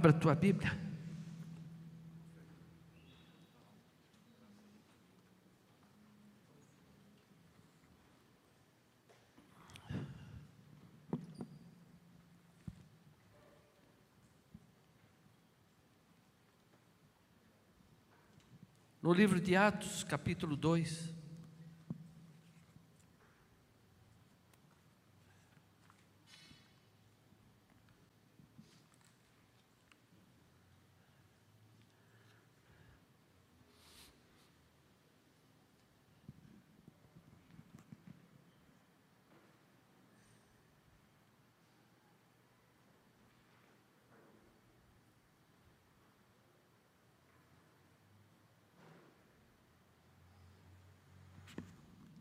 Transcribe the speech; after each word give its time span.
Abra 0.00 0.12
a 0.12 0.14
tua 0.14 0.34
Bíblia. 0.34 0.72
No 19.02 19.12
livro 19.12 19.38
de 19.38 19.54
Atos, 19.54 20.02
capítulo 20.04 20.56
2. 20.56 21.19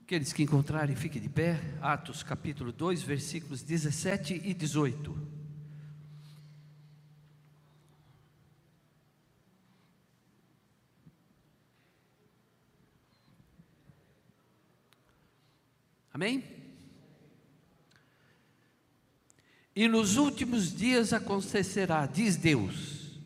Aqueles 0.09 0.33
que 0.33 0.41
encontrarem, 0.41 0.95
fiquem 0.95 1.21
de 1.21 1.29
pé. 1.29 1.61
Atos 1.79 2.23
capítulo 2.23 2.71
2, 2.71 3.03
versículos 3.03 3.61
17 3.61 4.41
e 4.43 4.55
18. 4.55 5.15
Amém? 16.11 16.43
E 19.75 19.87
nos 19.87 20.17
últimos 20.17 20.75
dias 20.75 21.13
acontecerá, 21.13 22.07
diz 22.07 22.35
Deus, 22.35 23.21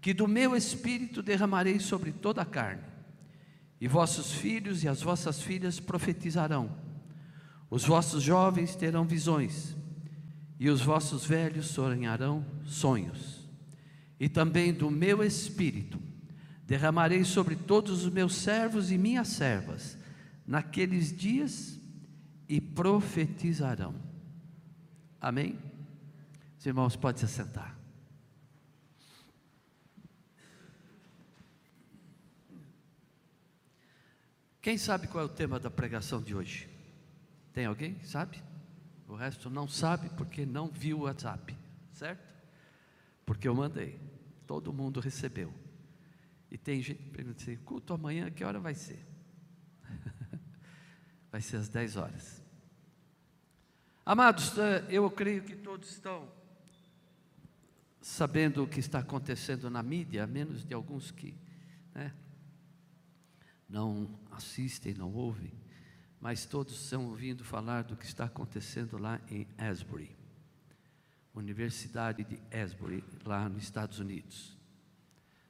que 0.00 0.14
do 0.14 0.26
meu 0.26 0.56
espírito 0.56 1.22
derramarei 1.22 1.78
sobre 1.78 2.12
toda 2.12 2.40
a 2.40 2.46
carne 2.46 2.93
e 3.80 3.88
vossos 3.88 4.32
filhos 4.32 4.82
e 4.82 4.88
as 4.88 5.02
vossas 5.02 5.40
filhas 5.42 5.80
profetizarão, 5.80 6.70
os 7.70 7.84
vossos 7.84 8.22
jovens 8.22 8.76
terão 8.76 9.04
visões, 9.04 9.76
e 10.58 10.68
os 10.68 10.80
vossos 10.80 11.24
velhos 11.26 11.66
sonharão 11.66 12.44
sonhos. 12.64 13.48
E 14.18 14.28
também 14.28 14.72
do 14.72 14.90
meu 14.90 15.22
espírito 15.22 15.98
derramarei 16.66 17.24
sobre 17.24 17.56
todos 17.56 18.04
os 18.04 18.12
meus 18.12 18.36
servos 18.36 18.90
e 18.90 18.96
minhas 18.96 19.28
servas 19.28 19.98
naqueles 20.46 21.14
dias 21.14 21.80
e 22.48 22.60
profetizarão. 22.60 23.94
Amém? 25.20 25.58
Os 26.58 26.66
irmãos, 26.66 26.96
podem 26.96 27.26
se 27.26 27.32
sentar. 27.32 27.73
Quem 34.64 34.78
sabe 34.78 35.06
qual 35.08 35.22
é 35.22 35.26
o 35.26 35.28
tema 35.28 35.60
da 35.60 35.70
pregação 35.70 36.22
de 36.22 36.34
hoje? 36.34 36.70
Tem 37.52 37.66
alguém? 37.66 38.02
Sabe? 38.02 38.42
O 39.06 39.14
resto 39.14 39.50
não 39.50 39.68
sabe 39.68 40.08
porque 40.16 40.46
não 40.46 40.68
viu 40.68 41.00
o 41.00 41.02
WhatsApp, 41.02 41.54
certo? 41.92 42.34
Porque 43.26 43.46
eu 43.46 43.54
mandei, 43.54 44.00
todo 44.46 44.72
mundo 44.72 45.00
recebeu. 45.00 45.52
E 46.50 46.56
tem 46.56 46.80
gente 46.80 47.02
que 47.02 47.10
pergunta 47.10 47.42
assim: 47.42 47.58
culto 47.58 47.92
amanhã, 47.92 48.30
que 48.30 48.42
hora 48.42 48.58
vai 48.58 48.72
ser? 48.72 49.06
vai 51.30 51.42
ser 51.42 51.58
às 51.58 51.68
10 51.68 51.96
horas. 51.98 52.42
Amados, 54.06 54.56
eh, 54.56 54.86
eu 54.88 55.10
creio 55.10 55.42
que 55.42 55.56
todos 55.56 55.90
estão 55.90 56.26
sabendo 58.00 58.64
o 58.64 58.66
que 58.66 58.80
está 58.80 59.00
acontecendo 59.00 59.68
na 59.68 59.82
mídia, 59.82 60.24
a 60.24 60.26
menos 60.26 60.64
de 60.64 60.72
alguns 60.72 61.10
que 61.10 61.36
né, 61.94 62.14
não 63.74 64.08
assistem, 64.30 64.94
não 64.94 65.12
ouvem, 65.12 65.52
mas 66.20 66.46
todos 66.46 66.80
estão 66.80 67.08
ouvindo 67.08 67.42
falar 67.42 67.82
do 67.82 67.96
que 67.96 68.06
está 68.06 68.26
acontecendo 68.26 68.96
lá 68.96 69.20
em 69.28 69.48
Asbury, 69.58 70.16
Universidade 71.34 72.22
de 72.22 72.38
Asbury, 72.56 73.02
lá 73.24 73.48
nos 73.48 73.64
Estados 73.64 73.98
Unidos. 73.98 74.56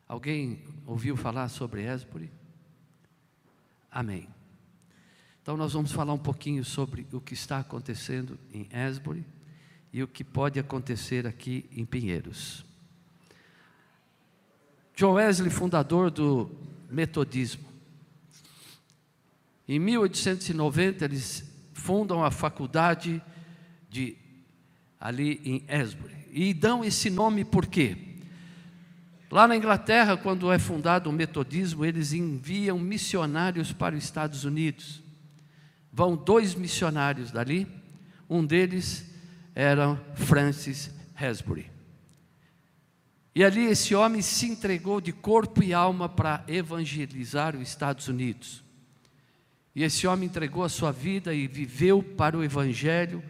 Alguém 0.09 0.65
ouviu 0.87 1.19
falar 1.19 1.51
sobre 1.51 1.87
Asbury? 1.87 2.33
Amém. 3.91 4.27
Então 5.43 5.59
nós 5.59 5.75
vamos 5.75 5.93
falar 5.93 6.15
um 6.15 6.19
pouquinho 6.19 6.65
sobre 6.65 7.06
o 7.12 7.21
que 7.21 7.35
está 7.35 7.59
acontecendo 7.59 8.39
em 8.51 8.67
Asbury 8.75 9.27
e 9.93 10.03
o 10.03 10.09
que 10.09 10.25
pode 10.25 10.59
acontecer 10.59 11.27
aqui 11.27 11.69
em 11.71 11.85
Pinheiros. 11.85 12.65
John 14.97 15.12
Wesley, 15.12 15.51
fundador 15.51 16.11
do 16.11 16.51
metodismo, 16.89 17.74
em 19.69 19.79
1890, 19.79 21.05
eles 21.05 21.45
fundam 21.73 22.25
a 22.25 22.31
faculdade 22.31 23.23
de 23.89 24.17
ali 25.01 25.41
em 25.45 25.65
Esbury. 25.69 26.15
E 26.31 26.53
dão 26.53 26.85
esse 26.85 27.11
nome 27.11 27.45
por 27.45 27.67
quê? 27.67 27.97
Lá 29.31 29.47
na 29.47 29.57
Inglaterra, 29.57 30.17
quando 30.17 30.51
é 30.51 30.59
fundado 30.59 31.11
o 31.11 31.13
metodismo, 31.13 31.85
eles 31.85 32.13
enviam 32.13 32.79
missionários 32.79 33.73
para 33.73 33.95
os 33.95 34.03
Estados 34.03 34.45
Unidos. 34.45 35.03
Vão 35.93 36.17
dois 36.17 36.55
missionários 36.55 37.31
dali, 37.31 37.67
um 38.29 38.45
deles 38.45 39.11
era 39.55 39.97
Francis 40.15 40.91
Hasbury. 41.15 41.71
E 43.35 43.45
ali 43.45 43.67
esse 43.67 43.95
homem 43.95 44.23
se 44.23 44.47
entregou 44.47 45.01
de 45.01 45.13
corpo 45.13 45.63
e 45.63 45.75
alma 45.75 46.09
para 46.09 46.45
evangelizar 46.49 47.55
os 47.55 47.63
Estados 47.63 48.09
Unidos. 48.09 48.64
E 49.75 49.83
esse 49.83 50.07
homem 50.07 50.27
entregou 50.27 50.62
a 50.62 50.69
sua 50.69 50.93
vida 50.93 51.35
e 51.35 51.47
viveu 51.47 52.03
para 52.03 52.39
o 52.39 52.45
Evangelho 52.45 53.23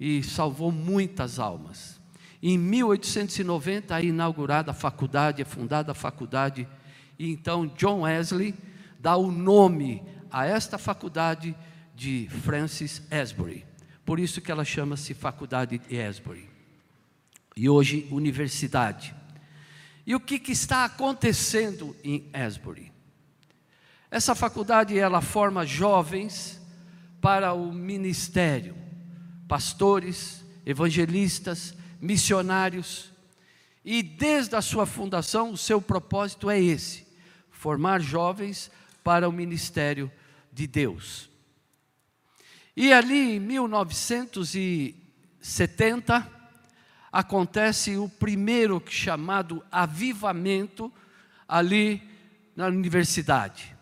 e 0.00 0.22
salvou 0.22 0.72
muitas 0.72 1.38
almas. 1.38 2.00
Em 2.42 2.56
1890 2.56 3.98
é 3.98 4.04
inaugurada 4.04 4.70
a 4.70 4.74
faculdade, 4.74 5.42
é 5.42 5.44
fundada 5.44 5.92
a 5.92 5.94
faculdade, 5.94 6.66
e 7.18 7.30
então 7.30 7.66
John 7.66 8.02
Wesley 8.02 8.54
dá 8.98 9.16
o 9.16 9.30
nome 9.30 10.02
a 10.30 10.46
esta 10.46 10.78
faculdade 10.78 11.54
de 11.94 12.28
Francis 12.42 13.02
Asbury. 13.10 13.64
Por 14.04 14.20
isso 14.20 14.40
que 14.40 14.52
ela 14.52 14.64
chama-se 14.64 15.14
Faculdade 15.14 15.78
de 15.78 16.00
Asbury. 16.00 16.48
E 17.56 17.68
hoje, 17.68 18.06
universidade. 18.10 19.14
E 20.06 20.14
o 20.14 20.20
que, 20.20 20.38
que 20.38 20.52
está 20.52 20.84
acontecendo 20.84 21.96
em 22.04 22.28
Asbury? 22.32 22.92
Essa 24.10 24.34
faculdade 24.34 24.98
ela 24.98 25.20
forma 25.20 25.66
jovens 25.66 26.58
para 27.20 27.52
o 27.52 27.70
ministério, 27.72 28.74
pastores, 29.48 30.44
evangelistas, 30.64 31.74
missionários. 32.00 33.12
E 33.84 34.02
desde 34.02 34.56
a 34.56 34.62
sua 34.62 34.86
fundação, 34.86 35.52
o 35.52 35.56
seu 35.56 35.82
propósito 35.82 36.50
é 36.50 36.60
esse: 36.60 37.06
formar 37.50 38.00
jovens 38.00 38.70
para 39.02 39.28
o 39.28 39.32
ministério 39.32 40.08
de 40.52 40.66
Deus. 40.66 41.30
E 42.76 42.92
ali 42.92 43.36
em 43.36 43.40
1970 43.40 46.32
acontece 47.12 47.96
o 47.96 48.08
primeiro 48.08 48.82
chamado 48.88 49.64
avivamento 49.70 50.92
ali 51.48 52.02
na 52.54 52.66
universidade. 52.66 53.75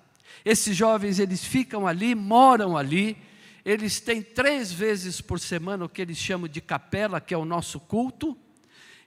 Esses 0.45 0.77
jovens, 0.77 1.19
eles 1.19 1.45
ficam 1.45 1.87
ali, 1.87 2.15
moram 2.15 2.77
ali, 2.77 3.17
eles 3.65 4.01
têm 4.01 4.23
três 4.23 4.71
vezes 4.73 5.21
por 5.21 5.41
semana 5.41 5.85
o 5.87 5.89
que 5.89 6.03
eles 6.03 6.19
chamam 6.19 6.47
de 6.47 6.61
capela, 6.61 7.21
que 7.21 7.35
é 7.35 7.39
o 7.39 7.45
nosso 7.45 7.81
culto, 7.81 8.37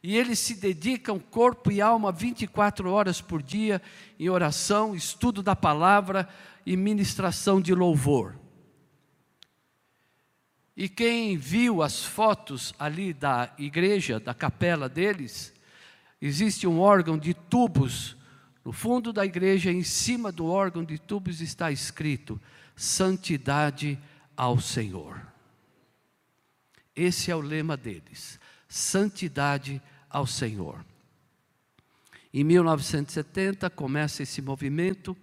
e 0.02 0.18
eles 0.18 0.40
se 0.40 0.56
dedicam 0.56 1.20
corpo 1.20 1.72
e 1.72 1.82
alma 1.82 2.12
24 2.12 2.90
horas 2.90 3.22
por 3.22 3.42
dia 3.42 3.82
em 4.20 4.30
oração, 4.30 4.96
estudo 4.96 5.44
da 5.44 5.56
palavra 5.56 6.28
e 6.66 6.76
ministração 6.76 7.62
de 7.62 7.74
louvor. 7.74 8.36
E 10.76 10.90
quem 10.90 11.38
viu 11.38 11.82
as 11.82 12.04
fotos 12.04 12.74
ali 12.78 13.14
da 13.14 13.52
igreja, 13.58 14.20
da 14.20 14.34
capela 14.34 14.90
deles, 14.90 15.54
existe 16.22 16.68
um 16.68 16.80
órgão 16.80 17.18
de 17.18 17.34
tubos 17.34 18.17
no 18.68 18.74
fundo 18.74 19.14
da 19.14 19.26
igreja, 19.26 19.72
em 19.72 19.82
cima 19.82 20.30
do 20.30 20.46
órgão 20.48 20.84
de 20.84 21.00
tubos, 21.00 21.40
está 21.40 21.72
escrito: 21.72 22.38
Santidade 22.76 23.98
ao 24.36 24.60
Senhor. 24.60 25.26
Esse 26.94 27.32
é 27.32 27.36
o 27.38 27.40
lema 27.40 27.78
deles: 27.78 28.38
Santidade 28.68 29.82
ao 30.10 30.28
Senhor. 30.28 30.86
Em 32.34 32.44
1970 32.44 33.70
começa 33.70 34.24
esse 34.24 34.42
movimento 34.42 35.16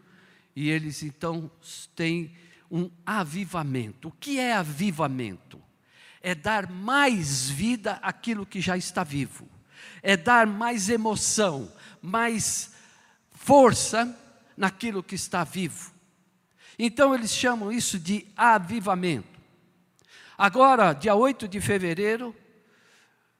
e 0.56 0.70
eles 0.70 1.02
então 1.02 1.50
têm 1.94 2.34
um 2.70 2.90
avivamento. 3.04 4.08
O 4.08 4.12
que 4.12 4.38
é 4.38 4.54
avivamento? 4.54 5.60
É 6.22 6.34
dar 6.34 6.70
mais 6.70 7.50
vida 7.50 8.00
àquilo 8.00 8.46
que 8.46 8.62
já 8.62 8.74
está 8.74 9.04
vivo, 9.04 9.46
é 10.02 10.16
dar 10.16 10.46
mais 10.46 10.88
emoção, 10.88 11.70
mais 12.00 12.72
força 13.44 14.18
naquilo 14.56 15.02
que 15.02 15.14
está 15.14 15.44
vivo. 15.44 15.92
Então 16.78 17.14
eles 17.14 17.30
chamam 17.30 17.70
isso 17.70 17.98
de 17.98 18.26
avivamento. 18.34 19.38
Agora, 20.36 20.94
dia 20.94 21.14
8 21.14 21.46
de 21.46 21.60
fevereiro, 21.60 22.34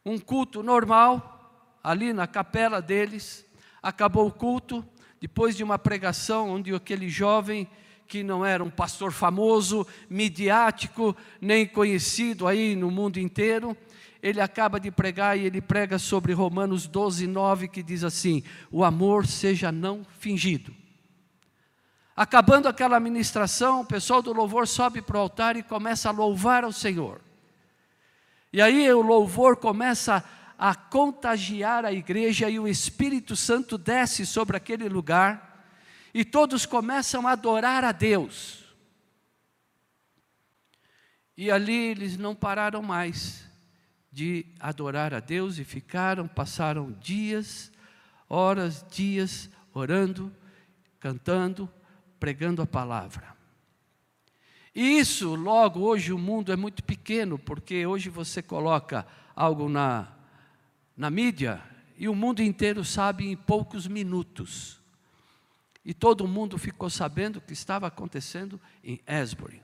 um 0.05 0.19
culto 0.19 0.63
normal, 0.63 1.79
ali 1.83 2.13
na 2.13 2.27
capela 2.27 2.83
deles, 2.83 3.47
acabou 3.83 4.27
o 4.27 4.31
culto, 4.31 4.87
depois 5.19 5.57
de 5.57 5.65
uma 5.65 5.79
pregação 5.79 6.51
onde 6.51 6.75
aquele 6.75 7.09
jovem 7.09 7.67
que 8.07 8.23
não 8.23 8.45
era 8.45 8.63
um 8.63 8.69
pastor 8.69 9.11
famoso, 9.11 9.87
midiático, 10.11 11.17
nem 11.41 11.67
conhecido 11.67 12.47
aí 12.47 12.77
no 12.77 12.91
mundo 12.91 13.19
inteiro, 13.19 13.75
ele 14.25 14.41
acaba 14.41 14.81
de 14.81 14.91
pregar 14.91 15.39
e 15.39 15.45
ele 15.45 15.61
prega 15.61 15.99
sobre 15.99 16.33
Romanos 16.33 16.87
12, 16.87 17.27
9, 17.27 17.69
que 17.69 17.83
diz 17.83 18.03
assim: 18.03 18.43
o 18.71 18.83
amor 18.83 19.27
seja 19.27 19.71
não 19.71 20.03
fingido. 20.19 20.75
Acabando 22.17 22.67
aquela 22.67 22.99
ministração, 22.99 23.83
o 23.83 23.85
pessoal 23.85 24.23
do 24.23 24.33
louvor 24.33 24.67
sobe 24.67 25.03
para 25.03 25.19
o 25.19 25.21
altar 25.21 25.59
e 25.59 25.63
começa 25.63 26.09
a 26.09 26.13
louvar 26.13 26.65
ao 26.65 26.73
Senhor. 26.73 27.21
E 28.51 28.63
aí 28.63 28.91
o 28.91 29.03
louvor 29.03 29.59
começa 29.59 30.25
a 30.59 30.75
contagiar 30.75 31.85
a 31.85 31.93
igreja 31.93 32.49
e 32.49 32.59
o 32.59 32.67
Espírito 32.67 33.37
Santo 33.37 33.77
desce 33.77 34.25
sobre 34.25 34.57
aquele 34.57 34.89
lugar 34.89 35.69
e 36.15 36.25
todos 36.25 36.65
começam 36.65 37.29
a 37.29 37.33
adorar 37.33 37.85
a 37.85 37.93
Deus. 37.93 38.65
E 41.37 41.51
ali 41.51 41.89
eles 41.89 42.17
não 42.17 42.35
pararam 42.35 42.81
mais 42.81 43.45
de 44.15 44.47
adorar 44.61 45.13
a 45.13 45.19
Deus 45.19 45.59
e 45.59 45.65
ficaram, 45.65 46.29
passaram 46.29 46.93
dias, 46.93 47.73
horas, 48.29 48.87
dias 48.89 49.51
orando, 49.73 50.33
cantando, 51.01 51.69
pregando 52.21 52.63
a 52.63 52.67
palavra. 52.67 53.35
E 54.73 55.01
isso, 55.01 55.35
logo, 55.35 55.81
hoje 55.81 56.13
o 56.13 56.19
mundo 56.19 56.53
é 56.53 56.57
muito 56.57 56.85
pequeno, 56.85 57.41
porque 57.41 57.85
hoje 57.85 58.09
você 58.09 58.41
coloca 58.41 59.05
algo 59.35 59.69
na, 59.69 60.07
na 60.97 61.11
mídia 61.11 61.61
e 61.99 62.09
o 62.09 62.15
mundo 62.15 62.41
inteiro 62.41 62.85
sabe 62.85 63.27
em 63.27 63.37
poucos 63.37 63.89
minutos. 63.89 64.81
E 65.85 65.93
todo 65.93 66.29
mundo 66.29 66.57
ficou 66.57 66.89
sabendo 66.89 67.39
o 67.39 67.41
que 67.41 67.53
estava 67.53 67.89
acontecendo 67.89 68.61
em 68.83 69.01
Asbury. 69.09 69.61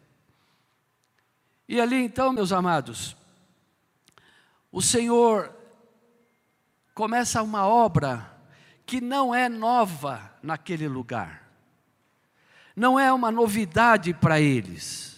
E 1.69 1.81
ali 1.81 2.03
então, 2.03 2.33
meus 2.33 2.51
amados, 2.51 3.17
o 4.73 4.81
Senhor 4.81 5.55
começa 6.95 7.43
uma 7.43 7.67
obra 7.67 8.31
que 8.87 9.01
não 9.01 9.35
é 9.35 9.49
nova 9.49 10.35
naquele 10.43 10.89
lugar 10.89 11.41
não 12.81 12.99
é 12.99 13.13
uma 13.13 13.31
novidade 13.31 14.15
para 14.15 14.41
eles. 14.41 15.17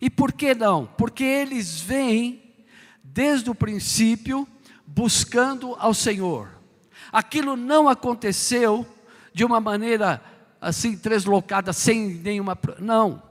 E 0.00 0.08
por 0.08 0.32
que 0.32 0.54
não? 0.54 0.86
Porque 0.86 1.22
eles 1.22 1.80
vêm 1.80 2.42
desde 3.04 3.50
o 3.50 3.54
princípio 3.54 4.48
buscando 4.86 5.74
ao 5.78 5.92
Senhor. 5.92 6.48
Aquilo 7.12 7.56
não 7.56 7.90
aconteceu 7.90 8.86
de 9.34 9.44
uma 9.44 9.60
maneira 9.60 10.22
assim 10.60 10.96
translocada, 10.96 11.74
sem 11.74 12.08
nenhuma. 12.08 12.56
Não. 12.78 13.22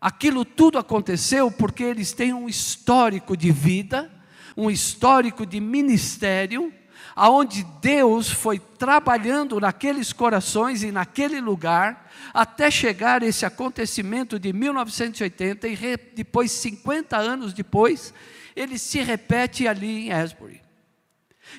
Aquilo 0.00 0.44
tudo 0.44 0.76
aconteceu 0.76 1.48
porque 1.48 1.84
eles 1.84 2.12
têm 2.12 2.34
um 2.34 2.48
histórico 2.48 3.36
de 3.36 3.52
vida, 3.52 4.10
um 4.56 4.70
histórico 4.70 5.44
de 5.46 5.60
ministério, 5.60 6.72
aonde 7.14 7.64
Deus 7.80 8.30
foi 8.30 8.58
trabalhando 8.58 9.60
naqueles 9.60 10.12
corações 10.12 10.82
e 10.82 10.90
naquele 10.90 11.40
lugar, 11.40 12.10
até 12.32 12.70
chegar 12.70 13.22
esse 13.22 13.44
acontecimento 13.44 14.38
de 14.38 14.52
1980 14.52 15.68
e 15.68 15.96
depois, 16.14 16.50
50 16.52 17.16
anos 17.16 17.52
depois, 17.52 18.14
ele 18.54 18.78
se 18.78 19.00
repete 19.00 19.66
ali 19.66 20.06
em 20.06 20.12
Asbury. 20.12 20.60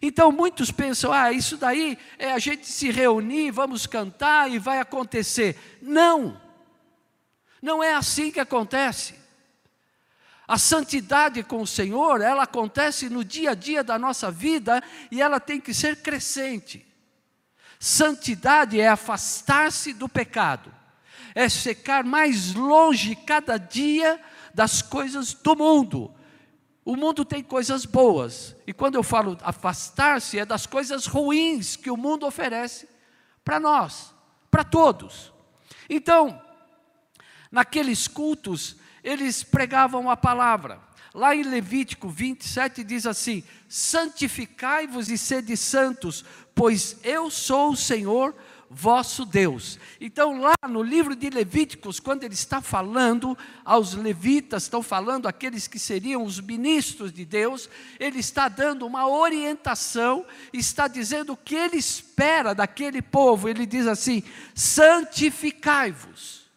Então 0.02 0.32
muitos 0.32 0.72
pensam, 0.72 1.12
ah, 1.12 1.32
isso 1.32 1.58
daí 1.58 1.98
é 2.18 2.32
a 2.32 2.40
gente 2.40 2.68
se 2.68 2.90
reunir, 2.92 3.52
vamos 3.52 3.86
cantar 3.86 4.50
e 4.50 4.58
vai 4.58 4.80
acontecer. 4.80 5.58
Não, 5.82 6.40
não 7.62 7.84
é 7.84 7.94
assim 7.94 8.32
que 8.32 8.40
acontece. 8.40 9.21
A 10.52 10.58
santidade 10.58 11.42
com 11.44 11.62
o 11.62 11.66
Senhor, 11.66 12.20
ela 12.20 12.44
acontece 12.44 13.08
no 13.08 13.24
dia 13.24 13.52
a 13.52 13.56
dia 13.56 13.82
da 13.86 13.98
nossa 13.98 14.30
vida 14.30 14.84
e 15.10 15.22
ela 15.22 15.40
tem 15.40 15.62
que 15.62 15.74
ser 15.74 16.02
crescente. 16.02 16.86
Santidade 17.80 18.78
é 18.78 18.90
afastar-se 18.90 19.94
do 19.94 20.10
pecado, 20.10 20.70
é 21.34 21.48
ficar 21.48 22.04
mais 22.04 22.54
longe 22.54 23.16
cada 23.16 23.56
dia 23.56 24.20
das 24.54 24.82
coisas 24.82 25.34
do 25.34 25.56
mundo. 25.56 26.14
O 26.84 26.98
mundo 26.98 27.24
tem 27.24 27.42
coisas 27.42 27.86
boas, 27.86 28.54
e 28.68 28.74
quando 28.74 28.96
eu 28.96 29.04
falo 29.04 29.38
afastar-se, 29.44 30.38
é 30.38 30.46
das 30.46 30.66
coisas 30.66 31.06
ruins 31.06 31.78
que 31.78 31.90
o 31.90 31.96
mundo 31.96 32.26
oferece 32.26 32.90
para 33.42 33.58
nós, 33.58 34.14
para 34.52 34.66
todos. 34.66 35.32
Então, 35.90 36.42
naqueles 37.50 38.06
cultos, 38.06 38.81
eles 39.04 39.44
pregavam 39.44 40.10
a 40.10 40.18
palavra. 40.18 40.80
Lá 41.14 41.36
em 41.36 41.44
Levítico 41.44 42.10
27 42.10 42.84
diz 42.84 43.06
assim: 43.06 43.44
Santificai-vos 43.68 45.10
e 45.10 45.18
sede 45.18 45.58
santos, 45.58 46.24
pois 46.56 46.98
eu 47.04 47.30
sou 47.30 47.72
o 47.72 47.78
Senhor 47.78 48.34
vosso 48.74 49.26
Deus. 49.26 49.78
Então, 50.00 50.40
lá 50.40 50.54
no 50.68 50.82
livro 50.82 51.14
de 51.14 51.30
Levíticos, 51.30 52.00
quando 52.00 52.24
ele 52.24 52.34
está 52.34 52.62
falando 52.62 53.38
aos 53.66 53.94
levitas, 53.94 54.64
estão 54.64 54.82
falando 54.82 55.28
aqueles 55.28 55.68
que 55.68 55.78
seriam 55.78 56.24
os 56.24 56.40
ministros 56.40 57.12
de 57.12 57.26
Deus, 57.26 57.70
ele 58.00 58.20
está 58.20 58.48
dando 58.48 58.88
uma 58.88 59.10
orientação, 59.10 60.26
está 60.54 60.88
dizendo 60.88 61.34
o 61.34 61.38
que 61.38 61.56
ele 61.56 61.76
espera 61.76 62.56
daquele 62.56 63.02
povo. 63.02 63.50
Ele 63.50 63.66
diz 63.66 63.86
assim: 63.88 64.24
santificai-vos. 64.56 66.50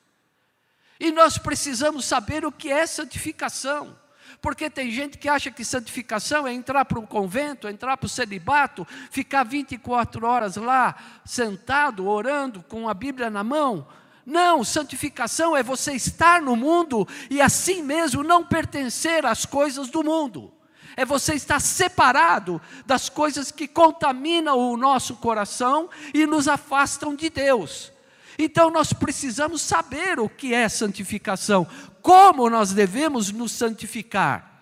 E 1.05 1.13
nós 1.13 1.37
precisamos 1.37 2.07
saber 2.07 2.47
o 2.47 2.51
que 2.51 2.73
é 2.73 2.87
santificação. 2.87 3.95
Porque 4.41 4.71
tem 4.71 4.91
gente 4.91 5.19
que 5.19 5.29
acha 5.29 5.51
que 5.51 5.63
santificação 5.63 6.47
é 6.47 6.53
entrar 6.55 6.87
para 6.87 6.99
um 6.99 7.05
convento, 7.05 7.69
entrar 7.69 7.99
para 7.99 8.07
o 8.07 8.09
celibato, 8.09 8.89
ficar 9.11 9.45
24 9.45 10.27
horas 10.27 10.57
lá, 10.57 10.95
sentado, 11.23 12.09
orando, 12.09 12.63
com 12.63 12.89
a 12.89 12.95
Bíblia 12.95 13.29
na 13.29 13.45
mão. 13.45 13.87
Não, 14.25 14.65
santificação 14.65 15.55
é 15.55 15.63
você 15.63 15.93
estar 15.93 16.41
no 16.41 16.57
mundo 16.57 17.07
e 17.29 17.39
assim 17.39 17.83
mesmo 17.83 18.23
não 18.23 18.43
pertencer 18.43 19.27
às 19.27 19.45
coisas 19.45 19.91
do 19.91 20.03
mundo. 20.03 20.55
É 20.97 21.05
você 21.05 21.35
estar 21.35 21.61
separado 21.61 22.63
das 22.87 23.11
coisas 23.11 23.51
que 23.51 23.69
contaminam 23.69 24.57
o 24.57 24.75
nosso 24.75 25.17
coração 25.17 25.91
e 26.15 26.27
nos 26.27 26.49
afastam 26.49 27.15
de 27.15 27.29
Deus. 27.29 27.93
Então 28.39 28.71
nós 28.71 28.93
precisamos 28.93 29.63
saber 29.63 30.19
o 30.19 30.29
que 30.29 30.55
é 30.55 30.69
santificação, 30.69 31.67
como 32.03 32.51
nós 32.51 32.73
devemos 32.73 33.31
nos 33.31 33.53
santificar. 33.53 34.55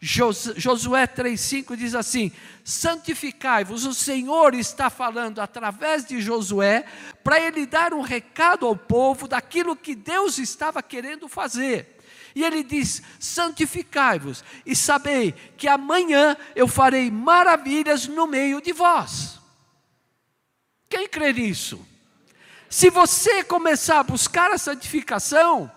Josué 0.00 1.06
3,5 1.08 1.76
diz 1.76 1.94
assim: 1.94 2.30
santificai-vos. 2.62 3.84
O 3.84 3.92
Senhor 3.92 4.54
está 4.54 4.88
falando 4.88 5.40
através 5.40 6.04
de 6.04 6.20
Josué 6.20 6.84
para 7.24 7.40
ele 7.40 7.66
dar 7.66 7.92
um 7.92 8.00
recado 8.00 8.64
ao 8.64 8.76
povo 8.76 9.26
daquilo 9.26 9.74
que 9.74 9.94
Deus 9.96 10.38
estava 10.38 10.82
querendo 10.82 11.28
fazer. 11.28 11.98
E 12.34 12.44
ele 12.44 12.62
diz: 12.62 13.02
santificai-vos 13.18 14.44
e 14.64 14.76
sabei 14.76 15.32
que 15.56 15.66
amanhã 15.66 16.36
eu 16.54 16.68
farei 16.68 17.10
maravilhas 17.10 18.06
no 18.06 18.26
meio 18.28 18.60
de 18.60 18.72
vós. 18.72 19.40
Quem 20.88 21.08
crê 21.08 21.32
nisso? 21.32 21.84
Se 22.68 22.90
você 22.90 23.42
começar 23.42 24.00
a 24.00 24.02
buscar 24.02 24.50
a 24.50 24.58
santificação, 24.58 25.70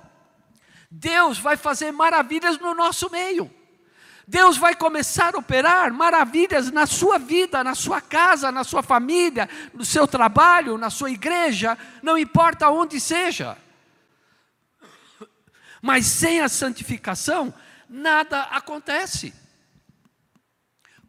Deus 0.90 1.38
vai 1.38 1.56
fazer 1.56 1.92
maravilhas 1.92 2.58
no 2.60 2.74
nosso 2.74 3.10
meio. 3.10 3.50
Deus 4.28 4.58
vai 4.58 4.76
começar 4.76 5.36
a 5.36 5.40
operar 5.40 5.92
maravilhas 5.92 6.72
na 6.72 6.86
sua 6.86 7.18
vida, 7.18 7.64
na 7.64 7.76
sua 7.76 8.00
casa, 8.02 8.52
na 8.52 8.64
sua 8.64 8.84
família, 8.84 9.50
no 9.74 9.84
seu 9.84 10.08
trabalho, 10.08 10.78
na 10.78 10.90
sua 10.90 11.12
igreja, 11.12 11.78
não 12.02 12.18
importa 12.18 12.70
onde 12.70 13.00
seja. 13.00 13.58
Mas 15.82 16.06
sem 16.06 16.40
a 16.42 16.48
santificação, 16.48 17.54
nada 17.90 18.44
acontece. 18.44 19.34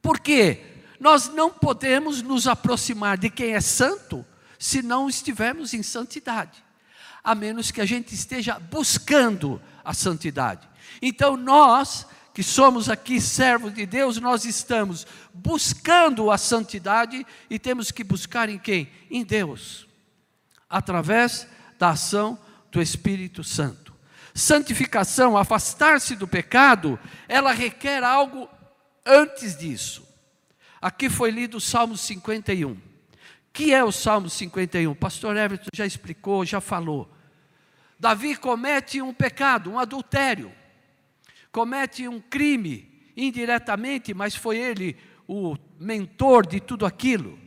Por 0.01 0.19
quê? 0.19 0.73
nós 1.03 1.29
não 1.29 1.51
podemos 1.51 2.23
nos 2.23 2.47
aproximar 2.47 3.19
de 3.19 3.29
quem 3.29 3.55
é 3.55 3.61
santo 3.61 4.25
se 4.63 4.81
não 4.81 5.09
estivermos 5.09 5.75
em 5.75 5.83
santidade, 5.83 6.63
a 7.25 7.35
menos 7.35 7.73
que 7.73 7.81
a 7.81 7.85
gente 7.85 8.15
esteja 8.15 8.61
buscando 8.61 9.61
a 9.85 9.93
santidade. 9.93 10.69
Então, 11.03 11.37
nós 11.37 12.07
que 12.33 12.45
somos 12.45 12.89
aqui 12.89 13.21
servos 13.21 13.75
de 13.75 13.85
Deus, 13.85 14.19
nós 14.19 14.45
estamos 14.45 15.05
buscando 15.35 16.31
a 16.31 16.39
santidade 16.39 17.27
e 17.51 17.59
temos 17.59 17.91
que 17.91 18.05
buscar 18.05 18.49
em 18.49 18.57
quem? 18.57 18.89
Em 19.11 19.25
Deus, 19.25 19.89
através 20.71 21.49
da 21.77 21.89
ação 21.89 22.39
do 22.71 22.81
Espírito 22.81 23.43
Santo. 23.43 23.93
Santificação, 24.33 25.37
afastar-se 25.37 26.15
do 26.15 26.29
pecado, 26.29 27.01
ela 27.27 27.51
requer 27.51 28.05
algo 28.05 28.49
antes 29.05 29.57
disso. 29.57 30.07
Aqui 30.81 31.11
foi 31.11 31.33
lido 31.33 31.57
o 31.57 31.61
Salmo 31.61 31.97
51. 31.97 32.92
Que 33.53 33.73
é 33.73 33.85
o 33.85 33.93
Salmo 33.93 34.31
51? 34.31 34.95
Pastor 34.95 35.37
Everton 35.37 35.69
já 35.75 35.87
explicou, 35.87 36.45
já 36.45 36.61
falou. 36.61 37.13
Davi 37.99 38.35
comete 38.37 39.03
um 39.03 39.13
pecado, 39.13 39.71
um 39.71 39.79
adultério 39.79 40.53
comete 41.53 42.09
um 42.09 42.19
crime 42.19 42.91
indiretamente, 43.15 44.15
mas 44.15 44.35
foi 44.35 44.57
ele 44.57 44.97
o 45.29 45.55
mentor 45.79 46.47
de 46.47 46.59
tudo 46.59 46.87
aquilo. 46.87 47.39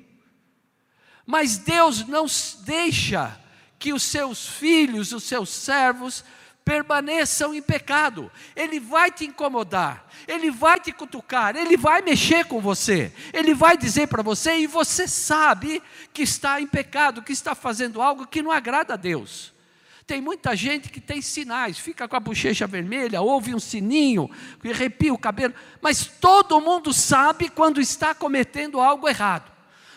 Mas 1.25 1.57
Deus 1.57 2.07
não 2.07 2.27
deixa 2.63 3.41
que 3.79 3.91
os 3.91 4.03
seus 4.03 4.47
filhos, 4.47 5.11
os 5.11 5.23
seus 5.23 5.49
servos, 5.49 6.23
permaneçam 6.65 7.53
em 7.53 7.61
pecado. 7.61 8.31
Ele 8.55 8.79
vai 8.79 9.11
te 9.11 9.23
incomodar, 9.23 10.03
ele 10.27 10.49
vai 10.49 10.79
te 10.79 10.91
cutucar, 10.91 11.55
ele 11.55 11.77
vai 11.77 12.01
mexer 12.01 12.45
com 12.45 12.59
você, 12.59 13.13
ele 13.31 13.53
vai 13.53 13.77
dizer 13.77 14.07
para 14.07 14.23
você, 14.23 14.57
e 14.57 14.67
você 14.67 15.07
sabe 15.07 15.81
que 16.11 16.23
está 16.23 16.59
em 16.59 16.65
pecado, 16.65 17.21
que 17.21 17.31
está 17.31 17.53
fazendo 17.53 18.01
algo 18.01 18.25
que 18.25 18.41
não 18.41 18.51
agrada 18.51 18.95
a 18.95 18.97
Deus. 18.97 19.53
Tem 20.07 20.21
muita 20.21 20.55
gente 20.55 20.89
que 20.89 20.99
tem 20.99 21.21
sinais, 21.21 21.79
fica 21.79 22.07
com 22.07 22.15
a 22.15 22.19
bochecha 22.19 22.67
vermelha, 22.67 23.21
ouve 23.21 23.55
um 23.55 23.59
sininho, 23.59 24.29
arrepia 24.63 25.13
o 25.13 25.17
cabelo, 25.17 25.53
mas 25.81 26.05
todo 26.05 26.61
mundo 26.61 26.93
sabe 26.93 27.49
quando 27.49 27.79
está 27.79 28.13
cometendo 28.13 28.79
algo 28.79 29.07
errado. 29.07 29.51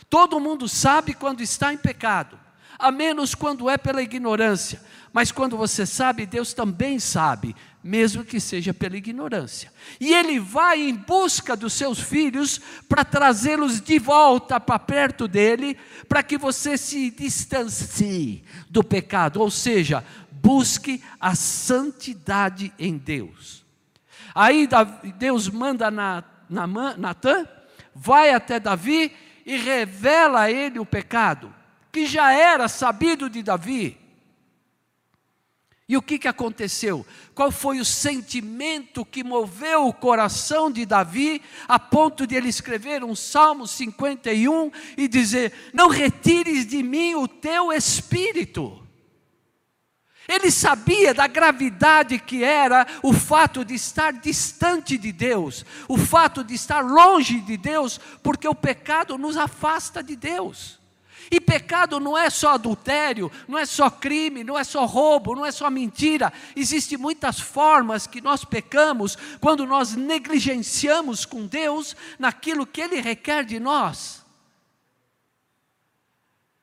Todo 0.08 0.40
mundo 0.40 0.66
sabe 0.66 1.12
quando 1.12 1.42
está 1.42 1.72
em 1.74 1.76
pecado, 1.76 2.38
a 2.78 2.92
menos 2.92 3.34
quando 3.34 3.68
é 3.68 3.76
pela 3.76 4.02
ignorância. 4.02 4.80
Mas 5.12 5.32
quando 5.32 5.56
você 5.56 5.84
sabe, 5.84 6.26
Deus 6.26 6.52
também 6.52 7.00
sabe, 7.00 7.56
mesmo 7.82 8.24
que 8.24 8.38
seja 8.38 8.72
pela 8.72 8.96
ignorância. 8.96 9.72
E 9.98 10.14
Ele 10.14 10.38
vai 10.38 10.82
em 10.82 10.94
busca 10.94 11.56
dos 11.56 11.72
seus 11.72 11.98
filhos 11.98 12.60
para 12.88 13.04
trazê-los 13.04 13.80
de 13.80 13.98
volta 13.98 14.60
para 14.60 14.78
perto 14.78 15.26
dele, 15.26 15.76
para 16.08 16.22
que 16.22 16.38
você 16.38 16.76
se 16.76 17.10
distancie 17.10 18.44
do 18.68 18.84
pecado, 18.84 19.40
ou 19.40 19.50
seja, 19.50 20.04
busque 20.30 21.02
a 21.20 21.34
santidade 21.34 22.72
em 22.78 22.96
Deus. 22.96 23.64
Aí 24.34 24.68
Deus 25.18 25.48
manda 25.48 25.90
na, 25.90 26.22
na, 26.48 26.66
Natan, 26.96 27.46
vai 27.94 28.30
até 28.30 28.60
Davi 28.60 29.12
e 29.44 29.56
revela 29.56 30.42
a 30.42 30.50
ele 30.50 30.78
o 30.78 30.86
pecado, 30.86 31.52
que 31.98 32.06
já 32.06 32.32
era 32.32 32.68
sabido 32.68 33.28
de 33.28 33.42
Davi 33.42 33.98
e 35.88 35.96
o 35.96 36.02
que, 36.02 36.16
que 36.16 36.28
aconteceu? 36.28 37.04
Qual 37.34 37.50
foi 37.50 37.80
o 37.80 37.84
sentimento 37.84 39.04
que 39.04 39.24
moveu 39.24 39.88
o 39.88 39.92
coração 39.92 40.70
de 40.70 40.86
Davi 40.86 41.42
a 41.66 41.76
ponto 41.76 42.24
de 42.24 42.36
ele 42.36 42.48
escrever 42.48 43.02
um 43.02 43.16
Salmo 43.16 43.66
51 43.66 44.70
e 44.96 45.08
dizer: 45.08 45.52
Não 45.72 45.88
retires 45.88 46.66
de 46.66 46.84
mim 46.84 47.16
o 47.16 47.26
teu 47.26 47.72
espírito. 47.72 48.86
Ele 50.28 50.52
sabia 50.52 51.12
da 51.12 51.26
gravidade 51.26 52.18
que 52.20 52.44
era 52.44 52.86
o 53.02 53.12
fato 53.12 53.64
de 53.64 53.74
estar 53.74 54.12
distante 54.12 54.96
de 54.96 55.10
Deus, 55.10 55.64
o 55.88 55.96
fato 55.96 56.44
de 56.44 56.54
estar 56.54 56.82
longe 56.82 57.40
de 57.40 57.56
Deus, 57.56 57.98
porque 58.22 58.46
o 58.46 58.54
pecado 58.54 59.18
nos 59.18 59.36
afasta 59.36 60.00
de 60.00 60.14
Deus. 60.14 60.77
E 61.30 61.40
pecado 61.40 62.00
não 62.00 62.16
é 62.16 62.30
só 62.30 62.54
adultério, 62.54 63.30
não 63.46 63.58
é 63.58 63.66
só 63.66 63.90
crime, 63.90 64.42
não 64.42 64.58
é 64.58 64.64
só 64.64 64.84
roubo, 64.86 65.34
não 65.34 65.44
é 65.44 65.52
só 65.52 65.70
mentira. 65.70 66.32
Existem 66.56 66.96
muitas 66.96 67.38
formas 67.38 68.06
que 68.06 68.20
nós 68.20 68.44
pecamos 68.44 69.16
quando 69.40 69.66
nós 69.66 69.94
negligenciamos 69.94 71.24
com 71.24 71.46
Deus 71.46 71.94
naquilo 72.18 72.66
que 72.66 72.80
Ele 72.80 73.00
requer 73.00 73.44
de 73.44 73.60
nós. 73.60 74.26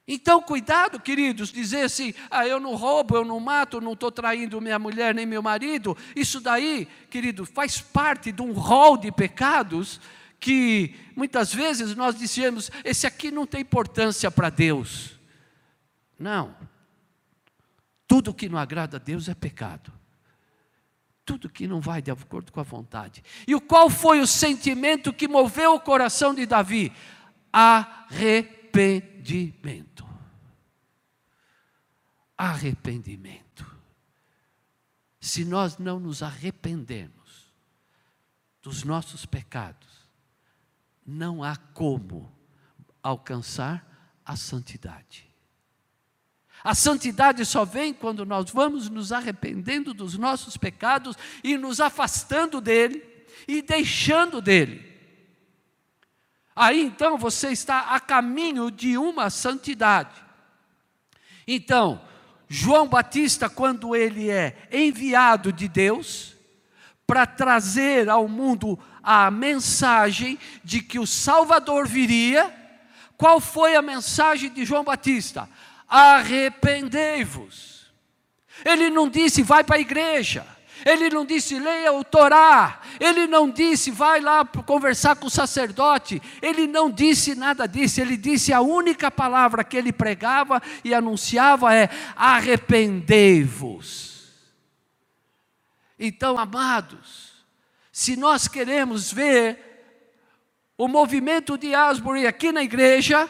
Então, 0.08 0.40
cuidado, 0.40 1.00
queridos, 1.00 1.52
dizer 1.52 1.82
assim: 1.82 2.14
ah, 2.30 2.48
eu 2.48 2.60
não 2.60 2.76
roubo, 2.76 3.16
eu 3.16 3.26
não 3.26 3.40
mato, 3.40 3.82
não 3.82 3.94
estou 3.94 4.12
traindo 4.12 4.62
minha 4.62 4.78
mulher 4.78 5.16
nem 5.16 5.26
meu 5.26 5.42
marido. 5.42 5.98
Isso 6.16 6.40
daí, 6.40 6.88
querido, 7.10 7.46
faz 7.46 7.82
parte 7.82 8.32
de 8.32 8.42
um 8.42 8.52
rol 8.52 8.98
de 8.98 9.12
pecados 9.12 10.00
que 10.46 10.96
muitas 11.16 11.52
vezes 11.52 11.96
nós 11.96 12.16
dizemos: 12.16 12.70
esse 12.84 13.08
aqui 13.08 13.32
não 13.32 13.48
tem 13.48 13.62
importância 13.62 14.30
para 14.30 14.52
Deus. 14.52 15.20
Não. 16.20 16.56
Tudo 18.08 18.32
que 18.32 18.48
não 18.48 18.60
agrada 18.60 18.98
a 18.98 19.00
Deus 19.00 19.28
é 19.28 19.34
pecado. 19.34 19.92
Tudo 21.26 21.50
que 21.50 21.66
não 21.66 21.82
vai 21.82 22.00
de 22.00 22.12
acordo 22.12 22.52
com 22.52 22.60
a 22.60 22.64
vontade. 22.64 23.24
E 23.48 23.60
qual 23.60 23.90
foi 23.90 24.20
o 24.20 24.28
sentimento 24.28 25.12
que 25.12 25.28
moveu 25.28 25.74
o 25.74 25.80
coração 25.80 26.36
de 26.36 26.46
Davi? 26.46 26.94
Arrependimento. 27.52 30.08
Arrependimento. 32.38 33.66
Se 35.20 35.44
nós 35.44 35.80
não 35.80 36.00
nos 36.00 36.22
arrependermos 36.22 37.52
dos 38.62 38.84
nossos 38.84 39.26
pecados, 39.26 39.95
não 41.06 41.44
há 41.44 41.56
como 41.56 42.32
alcançar 43.04 43.86
a 44.26 44.36
santidade. 44.36 45.30
A 46.64 46.74
santidade 46.74 47.46
só 47.46 47.64
vem 47.64 47.94
quando 47.94 48.26
nós 48.26 48.50
vamos 48.50 48.90
nos 48.90 49.12
arrependendo 49.12 49.94
dos 49.94 50.18
nossos 50.18 50.58
pecados 50.58 51.16
e 51.44 51.58
nos 51.58 51.80
afastando 51.80 52.60
dele 52.60 53.04
e 53.48 53.62
deixando 53.62 54.42
dele. 54.42 54.94
Aí 56.56 56.82
então 56.82 57.18
você 57.18 57.50
está 57.50 57.82
a 57.94 58.00
caminho 58.00 58.72
de 58.72 58.98
uma 58.98 59.30
santidade. 59.30 60.24
Então, 61.48 62.02
João 62.48 62.88
Batista, 62.88 63.48
quando 63.48 63.96
ele 63.96 64.32
é 64.32 64.68
enviado 64.72 65.54
de 65.54 65.68
Deus 65.68 66.36
para 67.06 67.28
trazer 67.28 68.10
ao 68.10 68.28
mundo 68.28 68.80
a 69.06 69.30
mensagem 69.30 70.40
de 70.64 70.82
que 70.82 70.98
o 70.98 71.06
Salvador 71.06 71.88
viria, 71.88 72.52
qual 73.16 73.40
foi 73.40 73.76
a 73.76 73.82
mensagem 73.82 74.52
de 74.52 74.66
João 74.66 74.84
Batista? 74.84 75.48
Arrependei-vos. 75.88 77.86
Ele 78.66 78.90
não 78.90 79.08
disse, 79.08 79.44
vai 79.44 79.64
para 79.64 79.76
a 79.76 79.80
igreja. 79.80 80.48
Ele 80.84 81.08
não 81.10 81.24
disse, 81.24 81.60
leia 81.60 81.94
o 81.94 82.04
Torá. 82.04 82.82
Ele 83.00 83.28
não 83.28 83.48
disse, 83.50 83.92
vai 83.92 84.20
lá 84.20 84.44
conversar 84.44 85.16
com 85.16 85.28
o 85.28 85.32
sacerdote. 85.32 86.20
Ele 86.42 86.66
não 86.66 86.90
disse 86.90 87.36
nada 87.36 87.68
disso. 87.68 88.02
Ele 88.02 88.18
disse 88.18 88.52
a 88.52 88.62
única 88.62 89.12
palavra 89.12 89.64
que 89.64 89.78
ele 89.78 89.94
pregava 89.94 90.60
e 90.84 90.96
anunciava 90.96 91.72
é: 91.74 91.90
arrependei-vos. 92.16 94.16
Então, 95.98 96.38
amados, 96.38 97.35
se 97.96 98.18
nós 98.18 98.50
queremos 98.50 99.10
ver 99.10 99.58
o 100.78 100.86
movimento 100.86 101.58
de 101.58 101.74
Asbury 101.74 102.28
aqui 102.28 102.52
na 102.52 102.62
igreja, 102.62 103.30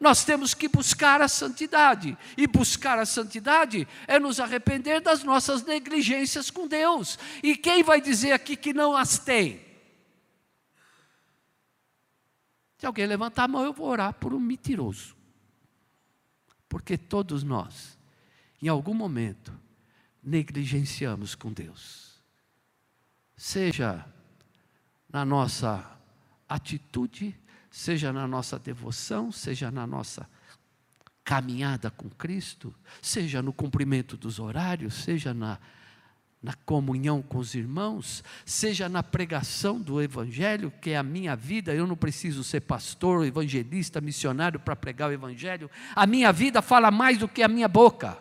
nós 0.00 0.24
temos 0.24 0.54
que 0.54 0.68
buscar 0.68 1.20
a 1.20 1.28
santidade. 1.28 2.16
E 2.34 2.46
buscar 2.46 2.98
a 2.98 3.04
santidade 3.04 3.86
é 4.08 4.18
nos 4.18 4.40
arrepender 4.40 5.02
das 5.02 5.22
nossas 5.22 5.66
negligências 5.66 6.50
com 6.50 6.66
Deus. 6.66 7.18
E 7.42 7.54
quem 7.54 7.82
vai 7.82 8.00
dizer 8.00 8.32
aqui 8.32 8.56
que 8.56 8.72
não 8.72 8.96
as 8.96 9.18
tem? 9.18 9.60
Se 12.78 12.86
alguém 12.86 13.06
levantar 13.06 13.44
a 13.44 13.48
mão, 13.48 13.64
eu 13.64 13.74
vou 13.74 13.86
orar 13.86 14.14
por 14.14 14.32
um 14.32 14.40
mentiroso. 14.40 15.14
Porque 16.70 16.96
todos 16.96 17.42
nós, 17.42 17.98
em 18.62 18.68
algum 18.68 18.94
momento, 18.94 19.52
negligenciamos 20.22 21.34
com 21.34 21.52
Deus 21.52 22.09
seja 23.40 24.04
na 25.10 25.24
nossa 25.24 25.98
atitude, 26.46 27.34
seja 27.70 28.12
na 28.12 28.28
nossa 28.28 28.58
devoção, 28.58 29.32
seja 29.32 29.70
na 29.70 29.86
nossa 29.86 30.28
caminhada 31.24 31.90
com 31.90 32.10
Cristo, 32.10 32.74
seja 33.00 33.40
no 33.40 33.50
cumprimento 33.50 34.14
dos 34.14 34.38
horários, 34.38 34.92
seja 34.92 35.32
na, 35.32 35.58
na 36.42 36.52
comunhão 36.52 37.22
com 37.22 37.38
os 37.38 37.54
irmãos, 37.54 38.22
seja 38.44 38.90
na 38.90 39.02
pregação 39.02 39.80
do 39.80 40.02
Evangelho, 40.02 40.70
que 40.70 40.90
é 40.90 40.98
a 40.98 41.02
minha 41.02 41.34
vida, 41.34 41.74
eu 41.74 41.86
não 41.86 41.96
preciso 41.96 42.44
ser 42.44 42.60
pastor, 42.60 43.24
evangelista, 43.24 44.02
missionário 44.02 44.60
para 44.60 44.76
pregar 44.76 45.08
o 45.08 45.14
Evangelho, 45.14 45.70
a 45.96 46.06
minha 46.06 46.30
vida 46.30 46.60
fala 46.60 46.90
mais 46.90 47.16
do 47.16 47.26
que 47.26 47.42
a 47.42 47.48
minha 47.48 47.68
boca. 47.68 48.18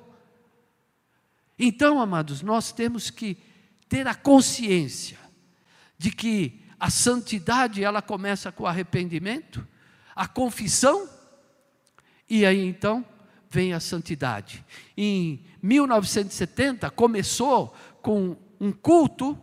Então, 1.60 2.00
amados, 2.00 2.42
nós 2.42 2.72
temos 2.72 3.10
que 3.10 3.49
ter 3.90 4.08
a 4.08 4.16
consciência 4.16 5.18
de 5.98 6.12
que 6.12 6.62
a 6.80 6.90
santidade 6.90 7.84
ela 7.84 8.02
começa 8.02 8.52
com 8.52 8.64
o 8.64 8.68
arrependimento, 8.68 9.68
a 10.16 10.28
confissão, 10.28 11.10
e 12.30 12.46
aí 12.46 12.64
então 12.66 13.04
vem 13.50 13.74
a 13.74 13.80
santidade. 13.80 14.64
Em 14.96 15.44
1970 15.62 16.90
começou 16.92 17.76
com 18.02 18.38
um 18.62 18.72
culto 18.72 19.38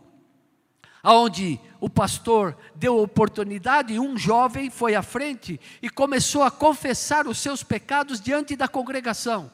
onde 1.03 1.59
o 1.79 1.89
pastor 1.89 2.57
deu 2.75 2.97
oportunidade 2.97 3.93
e 3.93 3.99
um 3.99 4.17
jovem 4.17 4.69
foi 4.69 4.95
à 4.95 5.01
frente 5.01 5.59
e 5.81 5.89
começou 5.89 6.43
a 6.43 6.51
confessar 6.51 7.27
os 7.27 7.37
seus 7.37 7.63
pecados 7.63 8.19
diante 8.19 8.55
da 8.55 8.67
congregação. 8.67 9.51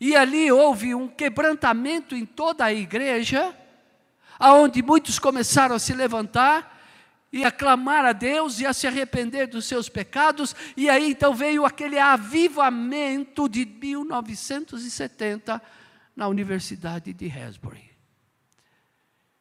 E 0.00 0.14
ali 0.14 0.50
houve 0.52 0.94
um 0.94 1.08
quebrantamento 1.08 2.14
em 2.14 2.24
toda 2.24 2.64
a 2.64 2.72
igreja, 2.72 3.54
aonde 4.38 4.82
muitos 4.82 5.18
começaram 5.18 5.74
a 5.74 5.78
se 5.78 5.92
levantar 5.92 6.76
e 7.32 7.44
a 7.44 7.50
clamar 7.50 8.04
a 8.04 8.12
Deus 8.12 8.58
e 8.60 8.66
a 8.66 8.72
se 8.72 8.86
arrepender 8.86 9.48
dos 9.48 9.66
seus 9.66 9.88
pecados, 9.88 10.54
e 10.76 10.88
aí 10.88 11.10
então 11.10 11.34
veio 11.34 11.64
aquele 11.64 11.98
avivamento 11.98 13.48
de 13.48 13.66
1970 13.66 15.60
na 16.16 16.26
Universidade 16.26 17.12
de 17.12 17.30
Hasbury. 17.30 17.90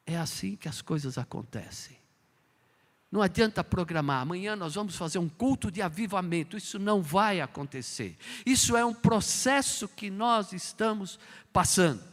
É 0.05 0.17
assim 0.17 0.55
que 0.55 0.67
as 0.67 0.81
coisas 0.81 1.17
acontecem. 1.17 1.97
Não 3.09 3.21
adianta 3.21 3.63
programar, 3.63 4.21
amanhã 4.21 4.53
nós 4.55 4.75
vamos 4.75 4.97
fazer 4.97 5.17
um 5.17 5.29
culto 5.29 5.71
de 5.71 5.81
avivamento, 5.81 6.57
isso 6.57 6.77
não 6.77 7.01
vai 7.01 7.39
acontecer. 7.39 8.17
Isso 8.45 8.75
é 8.75 8.83
um 8.83 8.93
processo 8.93 9.87
que 9.87 10.09
nós 10.09 10.51
estamos 10.51 11.17
passando. 11.53 12.03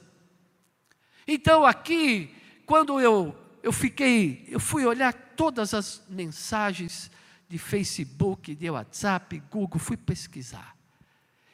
Então, 1.27 1.65
aqui, 1.65 2.33
quando 2.67 3.01
eu, 3.01 3.37
eu 3.63 3.73
fiquei, 3.73 4.45
eu 4.49 4.61
fui 4.61 4.85
olhar 4.85 5.13
todas 5.13 5.75
as 5.75 6.03
mensagens 6.09 7.11
de 7.49 7.59
Facebook, 7.59 8.55
de 8.55 8.71
WhatsApp, 8.71 9.43
Google, 9.51 9.79
fui 9.79 9.97
pesquisar. 9.97 10.77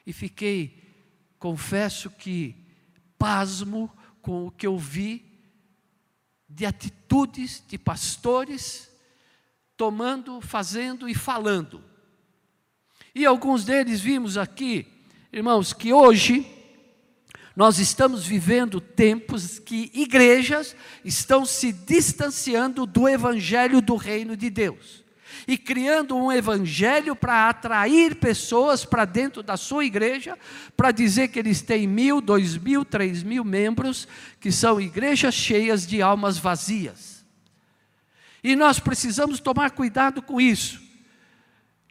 E 0.07 0.13
fiquei, 0.13 0.83
confesso 1.39 2.11
que 2.11 2.55
pasmo 3.19 3.91
com 4.23 4.47
o 4.47 4.51
que 4.51 4.67
eu 4.67 4.79
vi 4.79 5.25
de 6.49 6.67
atitudes 6.67 7.63
de 7.67 7.79
pastores 7.79 8.91
tomando, 9.77 10.41
fazendo 10.41 11.09
e 11.09 11.15
falando. 11.15 11.83
E 13.15 13.25
alguns 13.25 13.65
deles 13.65 14.01
vimos 14.01 14.37
aqui, 14.37 14.87
irmãos, 15.33 15.73
que 15.73 15.93
hoje 15.93 16.60
nós 17.57 17.79
estamos 17.79 18.25
vivendo 18.27 18.81
tempos 18.81 19.59
que 19.59 19.91
igrejas 19.93 20.75
estão 21.05 21.45
se 21.45 21.73
distanciando 21.73 22.87
do 22.87 23.09
evangelho 23.09 23.81
do 23.81 23.97
reino 23.97 24.37
de 24.37 24.49
Deus 24.49 25.05
e 25.47 25.57
criando 25.57 26.17
um 26.17 26.31
evangelho 26.31 27.15
para 27.17 27.49
atrair 27.49 28.17
pessoas 28.17 28.85
para 28.85 29.05
dentro 29.05 29.43
da 29.43 29.57
sua 29.57 29.85
igreja, 29.85 30.39
para 30.77 30.91
dizer 30.91 31.29
que 31.29 31.39
eles 31.39 31.63
têm 31.63 31.87
mil, 31.87 32.21
dois 32.21 32.57
mil, 32.57 32.85
três 32.85 33.23
mil 33.23 33.45
membros, 33.45 34.07
que 34.39 34.53
são 34.53 34.81
igrejas 34.81 35.35
cheias 35.35 35.87
de 35.87 36.03
almas 36.03 36.39
vazias. 36.39 37.25
E 38.43 38.57
nós 38.57 38.79
precisamos 38.79 39.41
tomar 39.41 39.73
cuidado 39.73 40.23
com 40.23 40.41
isso. 40.41 40.90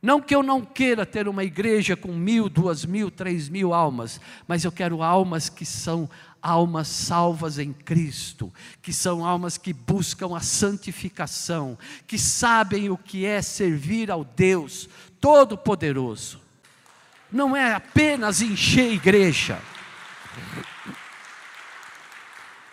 Não 0.02 0.22
que 0.22 0.34
eu 0.34 0.42
não 0.42 0.62
queira 0.62 1.06
ter 1.06 1.28
uma 1.28 1.44
igreja 1.44 1.96
com 1.96 2.14
mil, 2.14 2.48
duas 2.48 2.86
mil, 2.86 3.12
três 3.12 3.50
mil 3.50 3.74
almas, 3.74 4.20
mas 4.48 4.64
eu 4.64 4.72
quero 4.72 5.04
almas 5.04 5.50
que 5.50 5.66
são 5.66 6.10
almas 6.42 6.88
salvas 6.88 7.60
em 7.60 7.74
Cristo, 7.74 8.54
que 8.82 8.94
são 8.94 9.26
almas 9.26 9.58
que 9.58 9.74
buscam 9.74 10.36
a 10.36 10.40
santificação, 10.40 11.78
que 12.08 12.18
sabem 12.18 12.90
o 12.90 12.98
que 12.98 13.26
é 13.26 13.42
servir 13.42 14.10
ao 14.10 14.24
Deus 14.24 14.88
Todo-Poderoso. 15.20 16.40
Não 17.32 17.56
é 17.56 17.74
apenas 17.74 18.42
encher 18.42 18.90
a 18.90 18.94
igreja. 18.94 19.60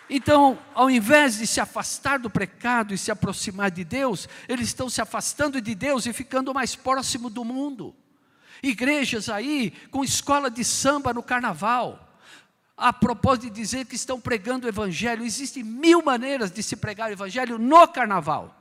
Então, 0.09 0.57
ao 0.73 0.89
invés 0.89 1.37
de 1.37 1.45
se 1.45 1.59
afastar 1.59 2.19
do 2.19 2.29
pecado 2.29 2.93
e 2.93 2.97
se 2.97 3.11
aproximar 3.11 3.69
de 3.69 3.83
Deus, 3.83 4.27
eles 4.47 4.67
estão 4.67 4.89
se 4.89 5.01
afastando 5.01 5.59
de 5.59 5.75
Deus 5.75 6.05
e 6.05 6.13
ficando 6.13 6.53
mais 6.53 6.75
próximo 6.75 7.29
do 7.29 7.43
mundo. 7.43 7.93
Igrejas 8.63 9.29
aí 9.29 9.71
com 9.91 10.03
escola 10.03 10.49
de 10.49 10.63
samba 10.63 11.13
no 11.13 11.21
carnaval 11.21 12.07
a 12.77 12.93
propósito 12.93 13.45
de 13.45 13.59
dizer 13.59 13.85
que 13.85 13.95
estão 13.95 14.21
pregando 14.21 14.67
o 14.67 14.69
Evangelho. 14.69 15.25
Existem 15.25 15.63
mil 15.63 16.03
maneiras 16.03 16.51
de 16.51 16.61
se 16.61 16.75
pregar 16.75 17.09
o 17.09 17.13
Evangelho 17.13 17.57
no 17.57 17.87
carnaval. 17.87 18.53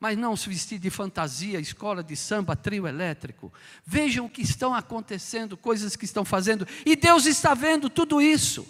Mas 0.00 0.18
não 0.18 0.36
se 0.36 0.48
vestir 0.48 0.80
de 0.80 0.90
fantasia, 0.90 1.60
escola 1.60 2.02
de 2.02 2.16
samba, 2.16 2.56
trio 2.56 2.88
elétrico. 2.88 3.52
Vejam 3.86 4.26
o 4.26 4.28
que 4.28 4.42
estão 4.42 4.74
acontecendo, 4.74 5.56
coisas 5.56 5.94
que 5.94 6.04
estão 6.04 6.24
fazendo. 6.24 6.66
E 6.84 6.96
Deus 6.96 7.24
está 7.24 7.54
vendo 7.54 7.88
tudo 7.88 8.20
isso. 8.20 8.66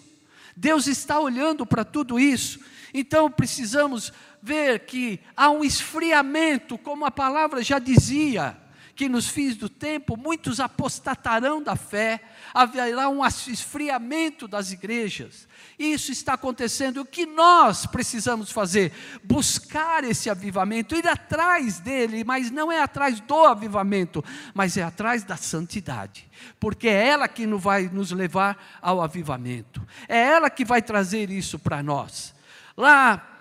Deus 0.57 0.87
está 0.87 1.19
olhando 1.19 1.67
para 1.67 1.85
tudo 1.85 2.19
isso. 2.19 2.61
Então 2.93 3.31
precisamos 3.31 4.12
ver 4.43 4.81
que 4.81 5.21
há 5.37 5.51
um 5.51 5.64
esfriamento, 5.64 6.79
como 6.79 7.05
a 7.05 7.11
palavra 7.11 7.62
já 7.62 7.79
dizia 7.79 8.57
que 8.95 9.09
nos 9.09 9.29
fins 9.29 9.57
do 9.57 9.69
tempo 9.69 10.17
muitos 10.17 10.61
apostatarão 10.61 11.63
da 11.63 11.75
fé, 11.75 12.21
haverá 12.53 13.09
um 13.09 13.25
esfriamento 13.27 14.47
das 14.47 14.71
igrejas. 14.71 15.49
Isso 15.79 16.13
está 16.13 16.35
acontecendo. 16.35 17.01
O 17.01 17.05
que 17.05 17.27
nós 17.27 17.87
precisamos 17.87 18.53
fazer? 18.53 18.93
Buscar 19.23 20.05
esse 20.05 20.31
avivamento, 20.31 20.95
ir 20.95 21.09
atrás 21.09 21.81
dele, 21.81 22.23
mas 22.23 22.51
não 22.51 22.71
é 22.71 22.81
atrás 22.81 23.19
do 23.21 23.45
avivamento, 23.45 24.25
mas 24.55 24.77
é 24.77 24.83
atrás 24.83 25.25
da 25.25 25.37
santidade, 25.37 26.29
porque 26.61 26.89
é 26.89 27.09
ela 27.09 27.27
que 27.27 27.47
nos 27.47 27.63
vai 27.63 27.89
nos 27.89 28.13
levar 28.13 28.79
ao 28.81 29.03
avivamento, 29.03 29.85
é 30.09 30.19
ela 30.19 30.49
que 30.49 30.65
vai 30.65 30.81
trazer 30.81 31.31
isso 31.31 31.59
para 31.59 31.83
nós. 31.83 32.35
Lá, 32.77 33.35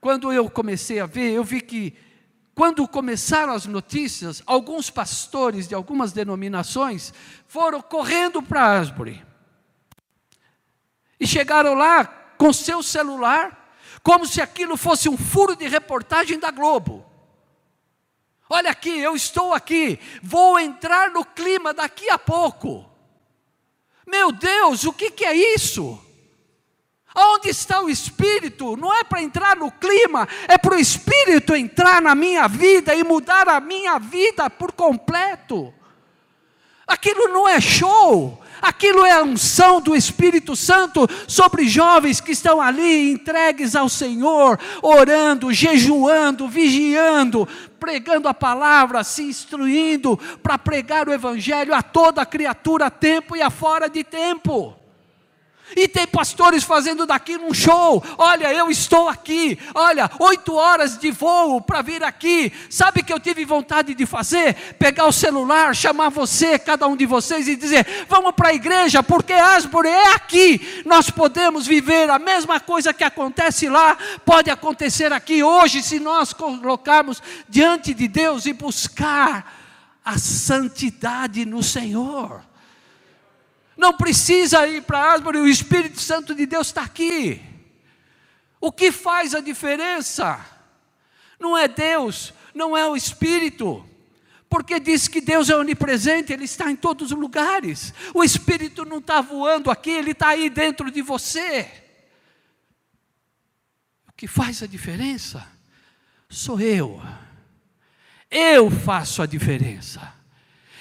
quando 0.00 0.32
eu 0.32 0.48
comecei 0.50 1.00
a 1.00 1.06
ver, 1.06 1.32
eu 1.32 1.44
vi 1.44 1.60
que 1.60 2.07
quando 2.58 2.88
começaram 2.88 3.52
as 3.52 3.66
notícias, 3.66 4.42
alguns 4.44 4.90
pastores 4.90 5.68
de 5.68 5.76
algumas 5.76 6.10
denominações 6.10 7.14
foram 7.46 7.80
correndo 7.80 8.42
para 8.42 8.80
Asbury. 8.80 9.24
E 11.20 11.24
chegaram 11.24 11.74
lá 11.74 12.04
com 12.36 12.52
seu 12.52 12.82
celular, 12.82 13.72
como 14.02 14.26
se 14.26 14.42
aquilo 14.42 14.76
fosse 14.76 15.08
um 15.08 15.16
furo 15.16 15.54
de 15.54 15.68
reportagem 15.68 16.36
da 16.36 16.50
Globo. 16.50 17.06
Olha 18.50 18.72
aqui, 18.72 18.98
eu 18.98 19.14
estou 19.14 19.54
aqui, 19.54 20.00
vou 20.20 20.58
entrar 20.58 21.12
no 21.12 21.24
clima 21.24 21.72
daqui 21.72 22.10
a 22.10 22.18
pouco. 22.18 22.90
Meu 24.04 24.32
Deus, 24.32 24.82
o 24.82 24.92
que, 24.92 25.12
que 25.12 25.24
é 25.24 25.54
isso? 25.54 26.04
Onde 27.20 27.48
está 27.48 27.80
o 27.80 27.90
Espírito? 27.90 28.76
Não 28.76 28.94
é 28.94 29.02
para 29.02 29.20
entrar 29.20 29.56
no 29.56 29.72
clima, 29.72 30.28
é 30.46 30.56
para 30.56 30.76
o 30.76 30.78
Espírito 30.78 31.56
entrar 31.56 32.00
na 32.00 32.14
minha 32.14 32.46
vida 32.46 32.94
e 32.94 33.02
mudar 33.02 33.48
a 33.48 33.58
minha 33.58 33.98
vida 33.98 34.48
por 34.48 34.70
completo. 34.70 35.74
Aquilo 36.86 37.26
não 37.28 37.48
é 37.48 37.60
show, 37.60 38.40
aquilo 38.62 39.04
é 39.04 39.10
a 39.10 39.22
unção 39.22 39.80
do 39.80 39.96
Espírito 39.96 40.54
Santo 40.54 41.08
sobre 41.26 41.68
jovens 41.68 42.20
que 42.20 42.30
estão 42.30 42.62
ali 42.62 43.10
entregues 43.10 43.74
ao 43.74 43.88
Senhor, 43.88 44.58
orando, 44.80 45.52
jejuando, 45.52 46.48
vigiando, 46.48 47.48
pregando 47.80 48.28
a 48.28 48.32
palavra, 48.32 49.02
se 49.02 49.24
instruindo 49.24 50.16
para 50.40 50.56
pregar 50.56 51.08
o 51.08 51.12
Evangelho 51.12 51.74
a 51.74 51.82
toda 51.82 52.24
criatura, 52.24 52.86
a 52.86 52.90
tempo 52.90 53.36
e 53.36 53.42
a 53.42 53.50
fora 53.50 53.90
de 53.90 54.04
tempo. 54.04 54.87
E 55.76 55.86
tem 55.86 56.06
pastores 56.06 56.64
fazendo 56.64 57.06
daqui 57.06 57.36
um 57.36 57.52
show. 57.52 58.02
Olha, 58.16 58.52
eu 58.52 58.70
estou 58.70 59.08
aqui. 59.08 59.58
Olha, 59.74 60.10
oito 60.18 60.54
horas 60.54 60.98
de 60.98 61.10
voo 61.10 61.60
para 61.60 61.82
vir 61.82 62.02
aqui. 62.02 62.52
Sabe 62.70 63.02
que 63.02 63.12
eu 63.12 63.20
tive 63.20 63.44
vontade 63.44 63.94
de 63.94 64.06
fazer? 64.06 64.54
Pegar 64.78 65.06
o 65.06 65.12
celular, 65.12 65.74
chamar 65.74 66.08
você, 66.08 66.58
cada 66.58 66.86
um 66.86 66.96
de 66.96 67.06
vocês, 67.06 67.48
e 67.48 67.56
dizer: 67.56 67.86
vamos 68.08 68.32
para 68.32 68.48
a 68.48 68.54
igreja, 68.54 69.02
porque 69.02 69.32
Asbury 69.32 69.88
é 69.88 70.14
aqui. 70.14 70.82
Nós 70.84 71.10
podemos 71.10 71.66
viver 71.66 72.10
a 72.10 72.18
mesma 72.18 72.60
coisa 72.60 72.94
que 72.94 73.04
acontece 73.04 73.68
lá, 73.68 73.96
pode 74.24 74.50
acontecer 74.50 75.12
aqui 75.12 75.42
hoje, 75.42 75.82
se 75.82 75.98
nós 75.98 76.32
colocarmos 76.32 77.22
diante 77.48 77.94
de 77.94 78.08
Deus 78.08 78.46
e 78.46 78.52
buscar 78.52 79.54
a 80.04 80.16
santidade 80.18 81.44
no 81.44 81.62
Senhor. 81.62 82.47
Não 83.78 83.92
precisa 83.92 84.66
ir 84.66 84.82
para 84.82 85.12
Asbury, 85.12 85.38
o 85.38 85.46
Espírito 85.46 86.00
Santo 86.00 86.34
de 86.34 86.44
Deus 86.46 86.66
está 86.66 86.82
aqui. 86.82 87.40
O 88.60 88.72
que 88.72 88.90
faz 88.90 89.36
a 89.36 89.40
diferença? 89.40 90.44
Não 91.38 91.56
é 91.56 91.68
Deus, 91.68 92.34
não 92.52 92.76
é 92.76 92.84
o 92.88 92.96
Espírito, 92.96 93.88
porque 94.50 94.80
diz 94.80 95.06
que 95.06 95.20
Deus 95.20 95.48
é 95.48 95.54
onipresente, 95.54 96.32
Ele 96.32 96.44
está 96.44 96.68
em 96.68 96.74
todos 96.74 97.12
os 97.12 97.18
lugares. 97.18 97.94
O 98.12 98.24
Espírito 98.24 98.84
não 98.84 98.98
está 98.98 99.20
voando 99.20 99.70
aqui, 99.70 99.90
Ele 99.90 100.10
está 100.10 100.30
aí 100.30 100.50
dentro 100.50 100.90
de 100.90 101.00
você. 101.00 101.70
O 104.08 104.12
que 104.12 104.26
faz 104.26 104.60
a 104.60 104.66
diferença 104.66 105.46
sou 106.28 106.60
eu. 106.60 107.00
Eu 108.28 108.68
faço 108.72 109.22
a 109.22 109.26
diferença. 109.26 110.12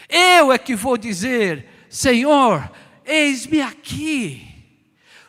Eu 0.10 0.52
é 0.52 0.58
que 0.58 0.76
vou 0.76 0.98
dizer: 0.98 1.86
Senhor, 1.90 2.72
eis-me 3.08 3.62
aqui, 3.62 4.46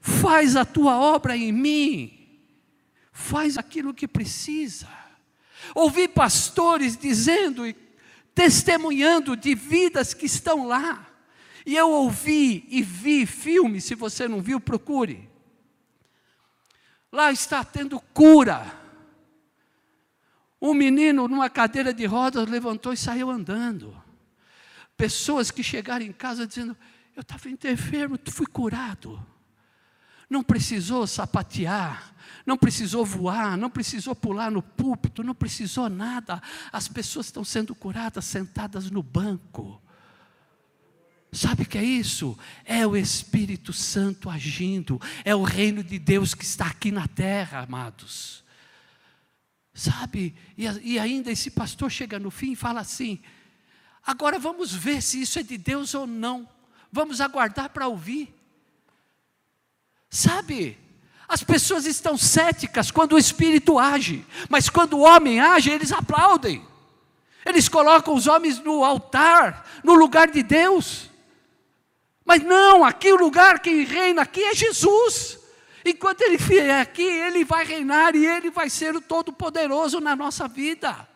faz 0.00 0.56
a 0.56 0.64
tua 0.64 0.98
obra 0.98 1.36
em 1.36 1.52
mim, 1.52 2.28
faz 3.12 3.56
aquilo 3.56 3.94
que 3.94 4.08
precisa. 4.08 4.88
Ouvi 5.74 6.08
pastores 6.08 6.96
dizendo 6.96 7.66
e 7.66 7.74
testemunhando 8.34 9.36
de 9.36 9.54
vidas 9.54 10.12
que 10.12 10.26
estão 10.26 10.66
lá. 10.66 11.06
E 11.64 11.76
eu 11.76 11.90
ouvi 11.90 12.66
e 12.68 12.82
vi 12.82 13.26
filme, 13.26 13.80
se 13.80 13.94
você 13.94 14.26
não 14.26 14.40
viu, 14.40 14.60
procure. 14.60 15.28
Lá 17.12 17.30
está 17.32 17.64
tendo 17.64 18.00
cura. 18.00 18.74
Um 20.60 20.74
menino 20.74 21.28
numa 21.28 21.48
cadeira 21.48 21.92
de 21.92 22.04
rodas 22.04 22.48
levantou 22.48 22.92
e 22.92 22.96
saiu 22.96 23.30
andando. 23.30 23.94
Pessoas 24.96 25.50
que 25.50 25.62
chegaram 25.62 26.04
em 26.04 26.12
casa 26.12 26.46
dizendo: 26.46 26.76
Eu 27.18 27.22
estava 27.22 27.50
enfermo, 27.50 28.16
fui 28.30 28.46
curado. 28.46 29.20
Não 30.30 30.40
precisou 30.40 31.04
sapatear, 31.04 32.14
não 32.46 32.56
precisou 32.56 33.04
voar, 33.04 33.56
não 33.56 33.68
precisou 33.68 34.14
pular 34.14 34.52
no 34.52 34.62
púlpito, 34.62 35.24
não 35.24 35.34
precisou 35.34 35.90
nada. 35.90 36.40
As 36.70 36.86
pessoas 36.86 37.26
estão 37.26 37.42
sendo 37.42 37.74
curadas 37.74 38.24
sentadas 38.24 38.88
no 38.88 39.02
banco. 39.02 39.82
Sabe 41.32 41.64
o 41.64 41.66
que 41.66 41.76
é 41.76 41.82
isso? 41.82 42.38
É 42.64 42.86
o 42.86 42.96
Espírito 42.96 43.72
Santo 43.72 44.30
agindo, 44.30 45.00
é 45.24 45.34
o 45.34 45.42
reino 45.42 45.82
de 45.82 45.98
Deus 45.98 46.36
que 46.36 46.44
está 46.44 46.66
aqui 46.66 46.92
na 46.92 47.08
terra, 47.08 47.62
amados. 47.62 48.44
Sabe? 49.74 50.36
E, 50.56 50.66
e 50.84 50.98
ainda 51.00 51.32
esse 51.32 51.50
pastor 51.50 51.90
chega 51.90 52.16
no 52.16 52.30
fim 52.30 52.52
e 52.52 52.56
fala 52.56 52.78
assim: 52.78 53.20
agora 54.06 54.38
vamos 54.38 54.72
ver 54.72 55.02
se 55.02 55.20
isso 55.20 55.40
é 55.40 55.42
de 55.42 55.58
Deus 55.58 55.94
ou 55.94 56.06
não, 56.06 56.48
vamos 56.92 57.20
aguardar 57.20 57.70
para 57.70 57.88
ouvir. 57.88 58.34
Sabe? 60.10 60.78
As 61.28 61.42
pessoas 61.42 61.84
estão 61.84 62.16
céticas 62.16 62.90
quando 62.90 63.12
o 63.12 63.18
Espírito 63.18 63.78
age, 63.78 64.24
mas 64.48 64.68
quando 64.68 64.94
o 64.94 65.00
homem 65.00 65.40
age, 65.40 65.70
eles 65.70 65.92
aplaudem. 65.92 66.66
Eles 67.44 67.68
colocam 67.68 68.14
os 68.14 68.26
homens 68.26 68.58
no 68.58 68.82
altar, 68.84 69.66
no 69.84 69.94
lugar 69.94 70.30
de 70.30 70.42
Deus. 70.42 71.10
Mas 72.24 72.42
não, 72.42 72.84
aqui 72.84 73.12
o 73.12 73.16
lugar 73.16 73.60
quem 73.60 73.84
reina 73.84 74.22
aqui 74.22 74.42
é 74.42 74.54
Jesus. 74.54 75.38
Enquanto 75.84 76.22
ele 76.22 76.36
vier 76.36 76.80
aqui, 76.80 77.02
ele 77.02 77.44
vai 77.44 77.64
reinar 77.64 78.14
e 78.14 78.26
ele 78.26 78.50
vai 78.50 78.68
ser 78.68 78.94
o 78.94 79.00
todo-poderoso 79.00 80.00
na 80.00 80.14
nossa 80.14 80.46
vida. 80.48 81.08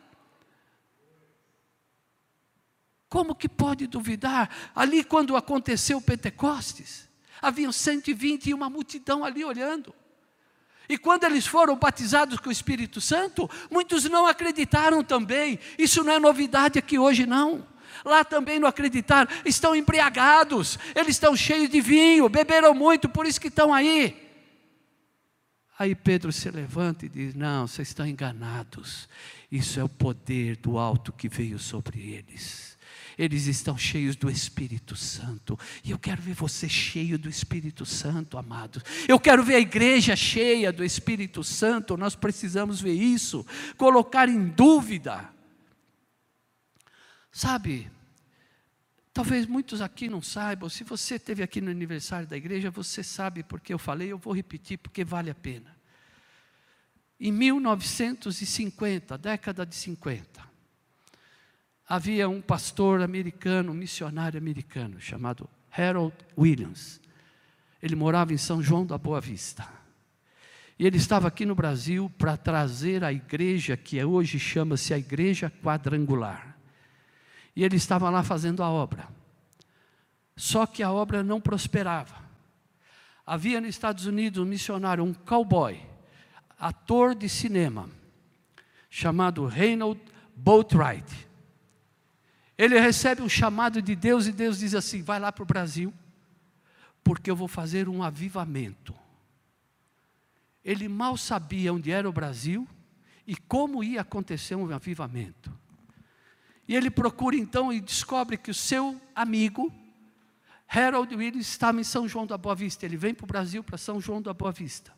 Como 3.13 3.35
que 3.35 3.47
pode 3.47 3.87
duvidar? 3.87 4.49
Ali, 4.75 5.05
quando 5.05 5.37
aconteceu 5.37 5.99
o 5.99 6.01
Pentecostes, 6.01 7.11
haviam 7.43 7.71
120 7.71 8.47
e 8.47 8.55
uma 8.55 8.71
multidão 8.71 9.23
ali 9.23 9.45
olhando. 9.45 9.95
E 10.89 10.97
quando 10.97 11.25
eles 11.25 11.47
foram 11.47 11.77
batizados 11.77 12.39
com 12.39 12.49
o 12.49 12.53
Espírito 12.53 13.03
Santo, 13.03 13.51
muitos 13.71 14.05
não 14.05 14.27
acreditaram 14.27 15.05
também. 15.05 15.59
Isso 15.79 16.03
não 16.03 16.15
é 16.15 16.19
novidade 16.19 16.79
aqui 16.79 16.99
hoje, 16.99 17.27
não. 17.27 17.69
Lá 18.03 18.25
também 18.25 18.59
não 18.59 18.67
acreditaram, 18.67 19.31
estão 19.45 19.77
embriagados, 19.77 20.79
eles 20.95 21.17
estão 21.17 21.37
cheios 21.37 21.69
de 21.69 21.83
vinho, 21.83 22.31
beberam 22.31 22.73
muito, 22.73 23.11
por 23.11 23.27
isso 23.27 23.39
que 23.39 23.49
estão 23.49 23.75
aí. 23.75 24.27
Aí 25.79 25.95
Pedro 25.95 26.33
se 26.33 26.51
levanta 26.51 27.05
e 27.05 27.11
diz: 27.11 27.35
Não, 27.35 27.67
vocês 27.67 27.89
estão 27.89 28.07
enganados. 28.07 29.07
Isso 29.51 29.79
é 29.79 29.85
o 29.85 29.89
poder 29.91 30.57
do 30.57 30.79
alto 30.79 31.13
que 31.13 31.29
veio 31.29 31.59
sobre 31.59 32.01
eles 32.01 32.72
eles 33.23 33.47
estão 33.47 33.79
cheios 33.79 34.17
do 34.17 34.29
Espírito 34.29 34.97
Santo. 34.97 35.57
E 35.85 35.93
eu 35.93 35.99
quero 35.99 36.21
ver 36.21 36.35
você 36.35 36.69
cheio 36.69 37.17
do 37.17 37.29
Espírito 37.29 37.87
Santo, 37.87 38.37
amados. 38.37 38.83
Eu 39.07 39.21
quero 39.21 39.45
ver 39.45 39.55
a 39.55 39.61
igreja 39.61 40.17
cheia 40.17 40.73
do 40.73 40.85
Espírito 40.85 41.45
Santo. 41.45 41.97
Nós 41.97 42.17
precisamos 42.17 42.81
ver 42.81 42.95
isso, 42.95 43.47
colocar 43.77 44.29
em 44.29 44.49
dúvida. 44.49 45.31
Sabe, 47.31 47.89
talvez 49.13 49.47
muitos 49.47 49.81
aqui 49.81 50.09
não 50.09 50.21
saibam, 50.21 50.69
se 50.69 50.83
você 50.83 51.15
esteve 51.15 51.45
aqui 51.45 51.61
no 51.61 51.71
aniversário 51.71 52.27
da 52.27 52.37
igreja, 52.37 52.73
você 52.73 53.05
sabe 53.05 53.45
porque 53.45 53.73
eu 53.73 53.79
falei, 53.79 54.11
eu 54.11 54.19
vou 54.19 54.35
repetir 54.35 54.79
porque 54.79 55.05
vale 55.05 55.31
a 55.31 55.35
pena. 55.35 55.77
Em 57.21 57.31
1950, 57.31 59.17
década 59.17 59.65
de 59.65 59.77
50, 59.77 60.52
havia 61.93 62.27
um 62.27 62.41
pastor 62.41 63.03
americano, 63.03 63.71
um 63.71 63.75
missionário 63.75 64.39
americano, 64.39 64.99
chamado 64.99 65.47
Harold 65.71 66.17
Williams. 66.39 66.99
Ele 67.83 67.95
morava 67.95 68.33
em 68.33 68.39
São 68.39 68.63
João 68.63 68.87
da 68.87 68.97
Boa 68.97 69.21
Vista. 69.21 69.69
E 70.79 70.87
ele 70.87 70.97
estava 70.97 71.29
aqui 71.29 71.45
no 71.45 71.55
Brasil 71.55 72.11
para 72.17 72.35
trazer 72.35 73.05
a 73.05 73.13
igreja, 73.13 73.77
que 73.77 74.03
hoje 74.03 74.39
chama-se 74.39 74.95
a 74.95 74.99
Igreja 74.99 75.53
Quadrangular. 75.63 76.57
E 77.55 77.63
ele 77.63 77.77
estava 77.77 78.09
lá 78.09 78.23
fazendo 78.23 78.63
a 78.63 78.71
obra. 78.71 79.07
Só 80.35 80.65
que 80.65 80.83
a 80.83 80.91
obra 80.91 81.23
não 81.23 81.43
prosperava. 81.43 82.17
Havia 83.27 83.61
nos 83.61 83.69
Estados 83.69 84.07
Unidos 84.07 84.43
um 84.43 84.49
missionário, 84.49 85.05
um 85.05 85.13
cowboy, 85.13 85.79
ator 86.59 87.15
de 87.15 87.29
cinema, 87.29 87.87
chamado 88.89 89.45
Reynold 89.45 90.01
Boatwright. 90.35 91.32
Ele 92.57 92.79
recebe 92.79 93.23
um 93.23 93.29
chamado 93.29 93.81
de 93.81 93.95
Deus 93.95 94.27
e 94.27 94.33
Deus 94.33 94.59
diz 94.59 94.75
assim: 94.75 95.03
vai 95.03 95.19
lá 95.19 95.33
para 95.33 95.43
o 95.43 95.47
Brasil, 95.47 95.93
porque 97.03 97.31
eu 97.31 97.37
vou 97.37 97.49
fazer 97.49 97.89
um 97.89 98.03
avivamento. 98.03 98.95
Ele 100.65 100.89
mal 100.89 101.17
sabia 101.17 101.73
onde 101.73 101.91
era 101.91 102.09
o 102.09 102.13
Brasil 102.13 102.69
e 103.27 103.37
como 103.37 103.83
ia 103.83 104.03
acontecer 104.03 104.55
um 104.55 104.73
avivamento. 104.73 105.53
E 106.69 106.77
ele 106.77 106.91
procura 106.91 107.37
então 107.37 107.73
e 107.73 107.81
descobre 107.81 108.37
que 108.37 108.51
o 108.51 108.55
seu 108.55 109.01
amigo, 109.15 109.73
Harold 110.69 111.15
Willis, 111.15 111.49
estava 111.49 111.81
em 111.81 111.85
São 111.85 112.07
João 112.07 112.27
da 112.27 112.39
Boa 112.39 112.55
Vista. 112.55 112.87
Ele 112.87 112.97
vem 112.97 113.13
para 113.13 113.25
o 113.25 113.27
Brasil, 113.27 113.65
para 113.65 113.77
São 113.77 114.01
João 114.01 114.23
da 114.23 114.33
Boa 114.33 114.53
Vista. 114.53 114.93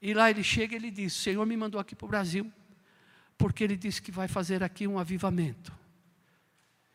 E 0.00 0.14
lá 0.14 0.30
ele 0.30 0.44
chega 0.44 0.74
e 0.74 0.76
ele 0.76 0.90
diz: 0.90 1.16
O 1.16 1.20
Senhor 1.20 1.44
me 1.44 1.56
mandou 1.56 1.80
aqui 1.80 1.96
para 1.96 2.06
o 2.06 2.08
Brasil, 2.08 2.52
porque 3.36 3.64
ele 3.64 3.76
disse 3.76 4.00
que 4.00 4.12
vai 4.12 4.28
fazer 4.28 4.62
aqui 4.62 4.86
um 4.86 4.98
avivamento. 4.98 5.72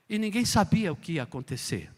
E 0.09 0.17
ninguém 0.17 0.45
sabia 0.45 0.91
o 0.91 0.95
que 0.95 1.13
ia 1.13 1.23
acontecer. 1.23 1.91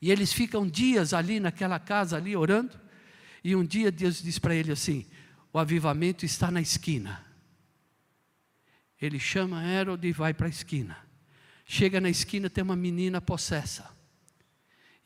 E 0.00 0.10
eles 0.10 0.32
ficam 0.32 0.66
dias 0.66 1.14
ali 1.14 1.40
naquela 1.40 1.78
casa, 1.78 2.16
ali 2.16 2.36
orando. 2.36 2.78
E 3.42 3.54
um 3.54 3.64
dia 3.64 3.90
Deus 3.90 4.22
diz 4.22 4.38
para 4.38 4.54
ele 4.54 4.72
assim: 4.72 5.06
O 5.52 5.58
avivamento 5.58 6.24
está 6.24 6.50
na 6.50 6.60
esquina. 6.60 7.24
Ele 9.00 9.18
chama 9.18 9.60
Harold 9.60 10.06
e 10.06 10.12
vai 10.12 10.34
para 10.34 10.46
a 10.46 10.50
esquina. 10.50 10.96
Chega 11.64 12.00
na 12.00 12.10
esquina, 12.10 12.50
tem 12.50 12.62
uma 12.62 12.76
menina 12.76 13.20
possessa. 13.20 13.88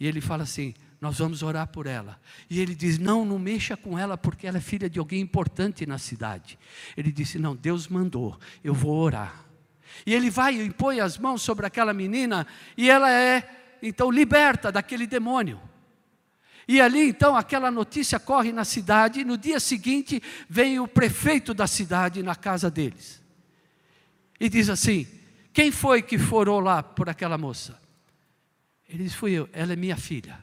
E 0.00 0.06
ele 0.06 0.20
fala 0.20 0.42
assim: 0.42 0.74
Nós 1.00 1.18
vamos 1.18 1.42
orar 1.42 1.68
por 1.68 1.86
ela. 1.86 2.20
E 2.48 2.60
ele 2.60 2.74
diz: 2.74 2.98
Não, 2.98 3.24
não 3.24 3.38
mexa 3.38 3.76
com 3.76 3.98
ela, 3.98 4.16
porque 4.16 4.46
ela 4.46 4.58
é 4.58 4.60
filha 4.60 4.88
de 4.88 4.98
alguém 4.98 5.20
importante 5.20 5.86
na 5.86 5.98
cidade. 5.98 6.58
Ele 6.96 7.12
disse: 7.12 7.38
Não, 7.38 7.54
Deus 7.54 7.88
mandou, 7.88 8.38
eu 8.64 8.74
vou 8.74 8.96
orar. 8.96 9.47
E 10.06 10.14
ele 10.14 10.30
vai 10.30 10.54
e 10.60 10.70
põe 10.70 11.00
as 11.00 11.18
mãos 11.18 11.42
sobre 11.42 11.66
aquela 11.66 11.92
menina 11.92 12.46
e 12.76 12.88
ela 12.88 13.10
é 13.10 13.76
então 13.82 14.10
liberta 14.10 14.72
daquele 14.72 15.06
demônio. 15.06 15.60
E 16.66 16.80
ali 16.80 17.08
então 17.08 17.34
aquela 17.34 17.70
notícia 17.70 18.20
corre 18.20 18.52
na 18.52 18.64
cidade, 18.64 19.20
e 19.20 19.24
no 19.24 19.38
dia 19.38 19.58
seguinte 19.58 20.22
vem 20.48 20.78
o 20.78 20.86
prefeito 20.86 21.54
da 21.54 21.66
cidade 21.66 22.22
na 22.22 22.36
casa 22.36 22.70
deles. 22.70 23.22
E 24.38 24.48
diz 24.48 24.68
assim: 24.68 25.06
Quem 25.52 25.70
foi 25.70 26.02
que 26.02 26.18
forou 26.18 26.60
lá 26.60 26.82
por 26.82 27.08
aquela 27.08 27.38
moça? 27.38 27.80
Ele 28.86 29.04
diz: 29.04 29.14
Fui 29.14 29.32
eu, 29.32 29.48
ela 29.52 29.72
é 29.72 29.76
minha 29.76 29.96
filha. 29.96 30.38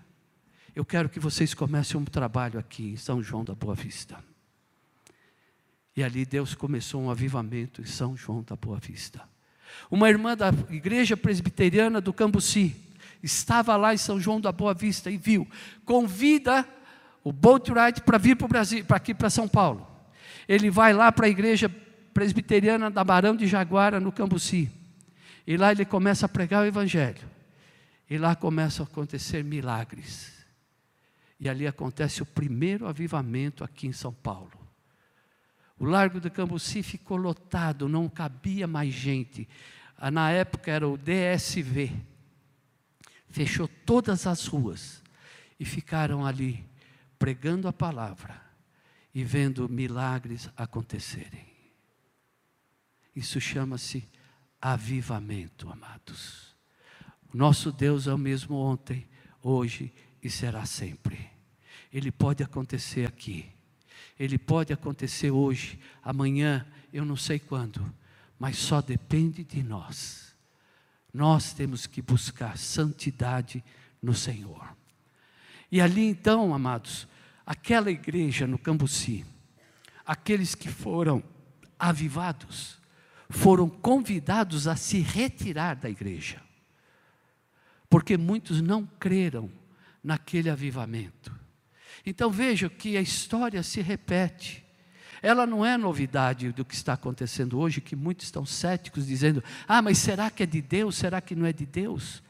Eu 0.75 0.83
quero 0.83 1.07
que 1.07 1.19
vocês 1.19 1.53
comecem 1.53 1.99
um 1.99 2.03
trabalho 2.03 2.59
aqui 2.59 2.93
em 2.93 2.97
São 2.97 3.21
João 3.21 3.45
da 3.45 3.53
Boa 3.53 3.75
Vista. 3.75 4.21
E 5.95 6.03
ali 6.03 6.25
Deus 6.25 6.55
começou 6.55 7.01
um 7.01 7.09
avivamento 7.09 7.81
em 7.81 7.85
São 7.85 8.17
João 8.17 8.41
da 8.41 8.55
Boa 8.55 8.77
Vista 8.77 9.34
uma 9.89 10.09
irmã 10.09 10.35
da 10.35 10.53
igreja 10.69 11.15
presbiteriana 11.15 12.01
do 12.01 12.13
Cambuci, 12.13 12.75
estava 13.21 13.75
lá 13.75 13.93
em 13.93 13.97
São 13.97 14.19
João 14.19 14.39
da 14.39 14.51
Boa 14.51 14.73
Vista 14.73 15.09
e 15.09 15.17
viu, 15.17 15.47
convida 15.83 16.67
o 17.23 17.31
Boat 17.31 17.71
Ride 17.71 18.01
para 18.01 18.17
vir 18.17 18.35
para 18.35 18.45
o 18.45 18.49
Brasil, 18.49 18.85
para 18.85 18.97
aqui 18.97 19.13
para 19.13 19.29
São 19.29 19.47
Paulo. 19.47 19.87
Ele 20.47 20.69
vai 20.69 20.93
lá 20.93 21.11
para 21.11 21.25
a 21.25 21.29
igreja 21.29 21.69
presbiteriana 22.13 22.89
da 22.89 23.03
Barão 23.03 23.35
de 23.35 23.47
Jaguara, 23.47 23.99
no 23.99 24.11
Cambuci. 24.11 24.71
E 25.45 25.57
lá 25.57 25.71
ele 25.71 25.85
começa 25.85 26.25
a 26.27 26.29
pregar 26.29 26.63
o 26.63 26.65
Evangelho. 26.65 27.27
E 28.09 28.17
lá 28.17 28.35
começam 28.35 28.85
a 28.85 28.89
acontecer 28.89 29.43
milagres. 29.43 30.33
E 31.39 31.49
ali 31.49 31.67
acontece 31.67 32.21
o 32.21 32.25
primeiro 32.25 32.87
avivamento 32.87 33.63
aqui 33.63 33.87
em 33.87 33.91
São 33.91 34.13
Paulo. 34.13 34.64
O 35.77 35.85
Largo 35.85 36.19
do 36.19 36.31
Cambuci 36.31 36.81
ficou 36.81 37.17
lotado, 37.17 37.89
não 37.89 38.07
cabia 38.07 38.65
mais 38.67 38.93
gente. 38.93 39.47
Ah, 39.97 40.09
na 40.09 40.31
época 40.31 40.71
era 40.71 40.87
o 40.87 40.97
DSV. 40.97 41.91
Fechou 43.29 43.67
todas 43.67 44.25
as 44.25 44.45
ruas 44.45 45.03
e 45.59 45.65
ficaram 45.65 46.25
ali 46.25 46.65
pregando 47.19 47.67
a 47.67 47.73
palavra 47.73 48.41
e 49.13 49.23
vendo 49.23 49.67
milagres 49.69 50.49
acontecerem. 50.55 51.45
Isso 53.15 53.39
chama-se 53.39 54.07
avivamento, 54.61 55.69
amados. 55.69 56.55
Nosso 57.33 57.71
Deus 57.71 58.07
é 58.07 58.13
o 58.13 58.17
mesmo 58.17 58.55
ontem, 58.55 59.07
hoje 59.41 59.93
e 60.21 60.29
será 60.29 60.65
sempre. 60.65 61.29
Ele 61.91 62.11
pode 62.11 62.43
acontecer 62.43 63.07
aqui. 63.07 63.54
Ele 64.19 64.37
pode 64.37 64.71
acontecer 64.71 65.31
hoje, 65.31 65.79
amanhã, 66.03 66.65
eu 66.91 67.03
não 67.03 67.17
sei 67.17 67.37
quando, 67.39 67.93
mas 68.39 68.57
só 68.57 68.81
depende 68.81 69.43
de 69.43 69.61
nós. 69.61 70.33
Nós 71.13 71.53
temos 71.53 71.85
que 71.85 72.01
buscar 72.01 72.57
santidade 72.57 73.63
no 74.01 74.13
Senhor. 74.13 74.75
E 75.71 75.81
ali 75.81 76.05
então, 76.05 76.53
amados, 76.53 77.07
aquela 77.45 77.91
igreja 77.91 78.47
no 78.47 78.57
Cambuci, 78.57 79.25
aqueles 80.05 80.55
que 80.55 80.69
foram 80.69 81.21
avivados, 81.77 82.77
foram 83.29 83.67
convidados 83.67 84.67
a 84.67 84.75
se 84.75 84.99
retirar 84.99 85.75
da 85.75 85.89
igreja, 85.89 86.41
porque 87.89 88.15
muitos 88.15 88.61
não 88.61 88.85
creram 88.85 89.51
naquele 90.01 90.49
avivamento. 90.49 91.34
Então 92.05 92.29
veja 92.29 92.69
que 92.69 92.95
a 92.97 93.01
história 93.01 93.63
se 93.63 93.81
repete. 93.81 94.63
Ela 95.21 95.47
não 95.47 95.65
é 95.65 95.75
novidade 95.75 96.51
do 96.51 96.63
que 96.63 96.75
está 96.75 96.93
acontecendo 96.93 97.57
hoje, 97.57 97.81
que 97.81 97.95
muitos 97.95 98.25
estão 98.25 98.45
céticos, 98.45 99.07
dizendo: 99.07 99.43
ah, 99.67 99.81
mas 99.81 99.97
será 99.97 100.29
que 100.29 100.43
é 100.43 100.45
de 100.45 100.61
Deus? 100.61 100.95
Será 100.95 101.19
que 101.19 101.35
não 101.35 101.47
é 101.47 101.53
de 101.53 101.65
Deus? 101.65 102.21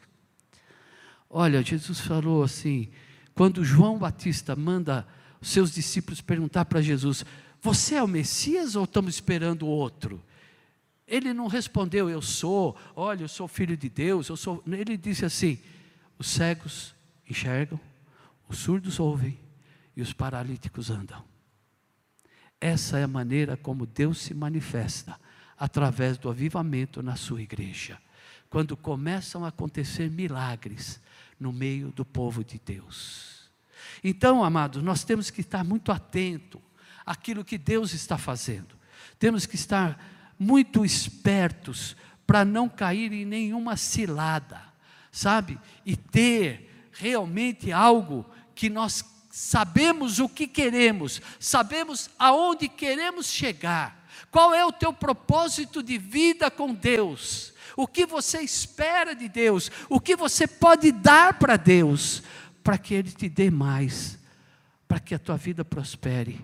Olha, 1.30 1.62
Jesus 1.62 2.00
falou 2.00 2.42
assim: 2.42 2.90
quando 3.34 3.66
João 3.66 3.98
Batista 3.98 4.56
manda 4.56 5.06
os 5.42 5.50
seus 5.50 5.72
discípulos 5.72 6.22
perguntar 6.22 6.64
para 6.66 6.82
Jesus: 6.82 7.26
Você 7.62 7.96
é 7.96 8.04
o 8.04 8.08
Messias 8.08 8.78
ou 8.78 8.86
estamos 8.86 9.16
esperando 9.16 9.68
outro? 9.68 10.24
Ele 11.08 11.34
não 11.34 11.48
respondeu, 11.48 12.10
eu 12.10 12.22
sou, 12.22 12.76
olha, 12.96 13.26
eu 13.26 13.28
sou 13.28 13.48
filho 13.48 13.78
de 13.78 13.90
Deus, 13.90 14.30
eu 14.30 14.38
sou. 14.38 14.64
Ele 14.66 14.96
disse 14.96 15.26
assim: 15.26 15.60
os 16.18 16.28
cegos 16.28 16.96
enxergam, 17.30 17.78
os 18.48 18.60
surdos 18.60 19.02
ouvem 19.02 19.45
e 19.96 20.02
os 20.02 20.14
paralíticos 20.14 20.90
andam. 20.90 21.24
Essa 22.60 23.00
é 23.00 23.04
a 23.04 23.08
maneira 23.08 23.56
como 23.56 23.86
Deus 23.86 24.20
se 24.20 24.34
manifesta 24.34 25.20
através 25.58 26.18
do 26.18 26.30
avivamento 26.30 27.02
na 27.02 27.16
sua 27.16 27.42
igreja. 27.42 28.00
Quando 28.50 28.76
começam 28.76 29.46
a 29.46 29.50
acontecer 29.50 30.10
milagres 30.10 31.02
no 31.40 31.52
meio 31.52 31.92
do 31.92 32.06
povo 32.06 32.44
de 32.44 32.60
Deus. 32.64 33.50
Então, 34.04 34.44
amados, 34.44 34.82
nós 34.84 35.04
temos 35.04 35.30
que 35.30 35.42
estar 35.42 35.64
muito 35.64 35.92
atento 35.92 36.62
àquilo 37.06 37.44
que 37.44 37.58
Deus 37.58 37.94
está 37.94 38.18
fazendo. 38.18 38.76
Temos 39.20 39.46
que 39.46 39.56
estar 39.56 40.34
muito 40.38 40.86
espertos 40.86 41.96
para 42.26 42.44
não 42.44 42.68
cair 42.68 43.12
em 43.14 43.26
nenhuma 43.26 43.78
cilada, 43.78 44.62
sabe? 45.12 45.60
E 45.86 45.96
ter 45.96 46.90
realmente 46.92 47.72
algo 47.72 48.26
que 48.54 48.70
nós 48.70 49.02
sabemos 49.36 50.20
o 50.20 50.30
que 50.30 50.48
queremos, 50.48 51.22
sabemos 51.42 52.10
aonde 52.18 52.70
queremos 52.70 53.26
chegar. 53.26 54.08
Qual 54.32 54.54
é 54.54 54.66
o 54.66 54.72
teu 54.72 54.94
propósito 54.94 55.84
de 55.84 55.98
vida 55.98 56.50
com 56.50 56.74
Deus? 56.74 57.54
O 57.76 57.86
que 57.86 58.06
você 58.06 58.40
espera 58.40 59.14
de 59.14 59.28
Deus? 59.28 59.70
O 59.90 60.00
que 60.00 60.16
você 60.16 60.48
pode 60.48 60.90
dar 60.90 61.38
para 61.38 61.58
Deus? 61.58 62.24
Para 62.64 62.78
que 62.78 62.94
Ele 62.94 63.12
te 63.12 63.28
dê 63.28 63.52
mais, 63.52 64.18
para 64.88 65.02
que 65.02 65.14
a 65.14 65.20
tua 65.20 65.36
vida 65.36 65.66
prospere 65.66 66.40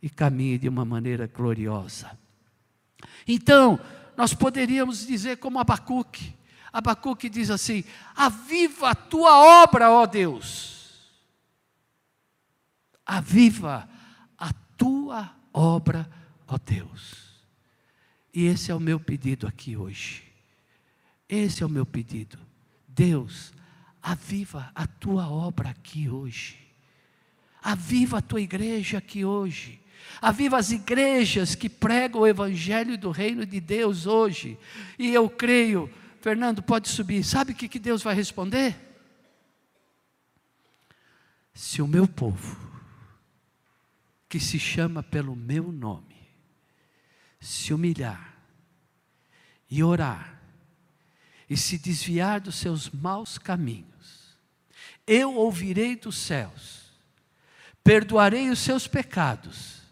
e 0.00 0.08
caminhe 0.08 0.56
de 0.56 0.68
uma 0.68 0.84
maneira 0.84 1.26
gloriosa. 1.26 2.16
Então, 3.26 3.80
nós 4.16 4.32
poderíamos 4.32 5.04
dizer 5.04 5.38
como 5.38 5.58
Abacuque. 5.58 6.32
Abacuque 6.72 7.28
diz 7.28 7.50
assim: 7.50 7.82
Aviva 8.14 8.90
a 8.90 8.94
tua 8.94 9.64
obra, 9.64 9.90
ó 9.90 10.06
Deus. 10.06 10.79
Aviva 13.12 13.90
a 14.38 14.52
tua 14.76 15.34
obra, 15.52 16.08
ó 16.46 16.56
Deus. 16.56 17.42
E 18.32 18.46
esse 18.46 18.70
é 18.70 18.74
o 18.74 18.78
meu 18.78 19.00
pedido 19.00 19.48
aqui 19.48 19.76
hoje. 19.76 20.22
Esse 21.28 21.64
é 21.64 21.66
o 21.66 21.68
meu 21.68 21.84
pedido. 21.84 22.38
Deus, 22.86 23.52
aviva 24.00 24.70
a 24.76 24.86
tua 24.86 25.28
obra 25.28 25.70
aqui 25.70 26.08
hoje. 26.08 26.56
Aviva 27.60 28.18
a 28.18 28.22
tua 28.22 28.40
igreja 28.40 28.98
aqui 28.98 29.24
hoje. 29.24 29.80
Aviva 30.22 30.56
as 30.56 30.70
igrejas 30.70 31.56
que 31.56 31.68
pregam 31.68 32.20
o 32.20 32.26
evangelho 32.28 32.96
do 32.96 33.10
reino 33.10 33.44
de 33.44 33.58
Deus 33.58 34.06
hoje. 34.06 34.56
E 34.96 35.12
eu 35.12 35.28
creio, 35.28 35.92
Fernando, 36.20 36.62
pode 36.62 36.88
subir. 36.88 37.24
Sabe 37.24 37.50
o 37.50 37.56
que, 37.56 37.68
que 37.68 37.80
Deus 37.80 38.04
vai 38.04 38.14
responder? 38.14 38.76
Se 41.52 41.82
o 41.82 41.88
meu 41.88 42.06
povo, 42.06 42.69
que 44.30 44.38
se 44.38 44.60
chama 44.60 45.02
pelo 45.02 45.34
meu 45.34 45.72
nome, 45.72 46.16
se 47.40 47.74
humilhar 47.74 48.38
e 49.68 49.82
orar, 49.82 50.40
e 51.48 51.56
se 51.56 51.76
desviar 51.76 52.40
dos 52.40 52.54
seus 52.54 52.88
maus 52.90 53.38
caminhos, 53.38 54.38
eu 55.04 55.34
ouvirei 55.34 55.96
dos 55.96 56.16
céus, 56.16 56.92
perdoarei 57.82 58.50
os 58.50 58.60
seus 58.60 58.86
pecados 58.86 59.82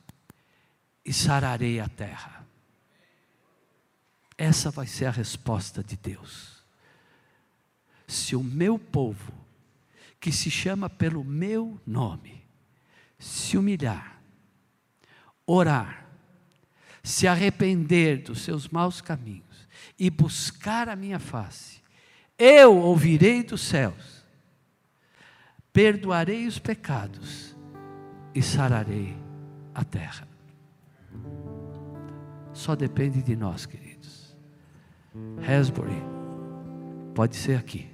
e 1.04 1.12
sararei 1.12 1.80
a 1.80 1.88
terra. 1.88 2.46
Essa 4.36 4.70
vai 4.70 4.86
ser 4.86 5.06
a 5.06 5.10
resposta 5.10 5.82
de 5.82 5.96
Deus. 5.96 6.62
Se 8.06 8.36
o 8.36 8.44
meu 8.44 8.78
povo, 8.78 9.32
que 10.20 10.30
se 10.30 10.48
chama 10.48 10.88
pelo 10.88 11.24
meu 11.24 11.80
nome, 11.84 12.46
se 13.18 13.58
humilhar, 13.58 14.17
orar, 15.48 16.06
se 17.02 17.26
arrepender 17.26 18.22
dos 18.22 18.42
seus 18.42 18.68
maus 18.68 19.00
caminhos 19.00 19.66
e 19.98 20.10
buscar 20.10 20.90
a 20.90 20.94
minha 20.94 21.18
face, 21.18 21.80
eu 22.38 22.76
ouvirei 22.76 23.42
dos 23.42 23.62
céus, 23.62 24.24
perdoarei 25.72 26.46
os 26.46 26.58
pecados 26.58 27.56
e 28.34 28.42
sararei 28.42 29.16
a 29.74 29.82
terra. 29.82 30.28
Só 32.52 32.76
depende 32.76 33.22
de 33.22 33.34
nós, 33.34 33.64
queridos. 33.64 34.36
Hasbury 35.48 36.02
pode 37.14 37.36
ser 37.36 37.56
aqui. 37.56 37.88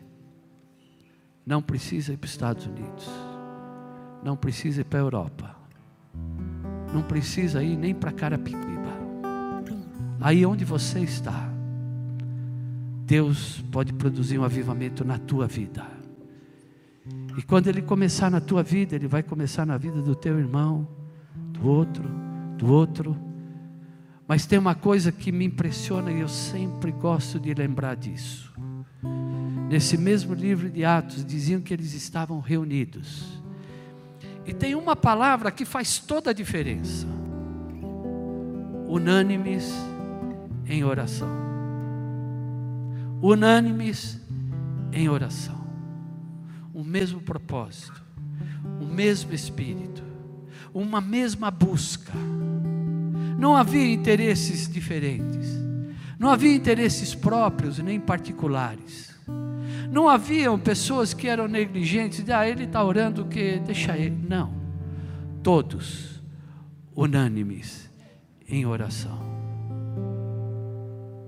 Não 1.47 1.62
precisa 1.62 2.12
ir 2.12 2.17
para 2.17 2.27
os 2.27 2.33
Estados 2.33 2.67
Unidos. 2.67 3.09
Não 4.23 4.37
precisa 4.37 4.81
ir 4.81 4.85
para 4.85 4.99
a 4.99 5.03
Europa. 5.03 5.54
Não 6.94 7.02
precisa 7.02 7.62
ir 7.62 7.76
nem 7.76 7.94
para 7.94 8.12
Carapicuíba. 8.12 8.94
Aí 10.20 10.46
onde 10.46 10.64
você 10.64 11.00
está, 11.00 11.50
Deus 13.04 13.62
pode 13.72 13.92
produzir 13.92 14.38
um 14.38 14.44
avivamento 14.44 15.04
na 15.04 15.18
tua 15.18 15.46
vida. 15.46 15.85
E 17.37 17.42
quando 17.42 17.66
Ele 17.66 17.83
começar 17.83 18.30
na 18.30 18.40
tua 18.40 18.62
vida, 18.62 18.94
Ele 18.94 19.09
vai 19.09 19.22
começar 19.22 19.66
na 19.66 19.76
vida 19.76 20.00
do 20.00 20.14
teu 20.14 20.38
irmão, 20.38 20.88
do 21.52 21.68
outro, 21.68 22.09
do 22.57 22.72
outro 22.72 23.14
mas 24.26 24.46
tem 24.46 24.59
uma 24.59 24.74
coisa 24.74 25.12
que 25.12 25.30
me 25.30 25.44
impressiona 25.44 26.11
e 26.11 26.20
eu 26.20 26.28
sempre 26.28 26.90
gosto 26.90 27.38
de 27.38 27.52
lembrar 27.52 27.94
disso. 27.94 28.52
Nesse 29.68 29.98
mesmo 29.98 30.35
livro 30.35 30.70
de 30.70 30.85
Atos, 30.85 31.24
diziam 31.24 31.61
que 31.61 31.74
eles 31.74 31.92
estavam 31.92 32.40
reunidos. 32.40 33.34
E 34.46 34.52
tem 34.52 34.74
uma 34.74 34.94
palavra 34.94 35.50
que 35.50 35.64
faz 35.64 35.98
toda 35.98 36.30
a 36.30 36.35
diferença: 36.35 37.07
unânimes 38.87 39.72
em 40.66 40.85
oração. 40.85 41.28
Unânimes 43.22 44.20
em 44.92 45.09
oração. 45.09 45.64
um 46.74 46.83
mesmo 46.83 47.20
propósito, 47.20 48.04
um 48.80 48.87
mesmo 48.87 49.33
espírito, 49.33 50.02
uma 50.72 51.00
mesma 51.00 51.50
busca. 51.50 52.12
Não 53.38 53.57
havia 53.57 53.92
interesses 53.92 54.68
diferentes, 54.68 55.48
não 56.18 56.30
havia 56.30 56.54
interesses 56.54 57.14
próprios 57.14 57.78
nem 57.78 58.00
particulares. 58.00 59.13
Não 59.90 60.09
haviam 60.09 60.59
pessoas 60.59 61.14
que 61.14 61.29
eram 61.29 61.47
negligentes, 61.49 62.29
ah, 62.31 62.49
ele 62.49 62.64
está 62.64 62.83
orando 62.83 63.27
que 63.27 63.59
deixa 63.61 63.97
ele. 63.97 64.16
Não, 64.29 64.53
todos 65.42 66.23
unânimes 66.94 67.90
em 68.49 68.64
oração. 68.66 69.35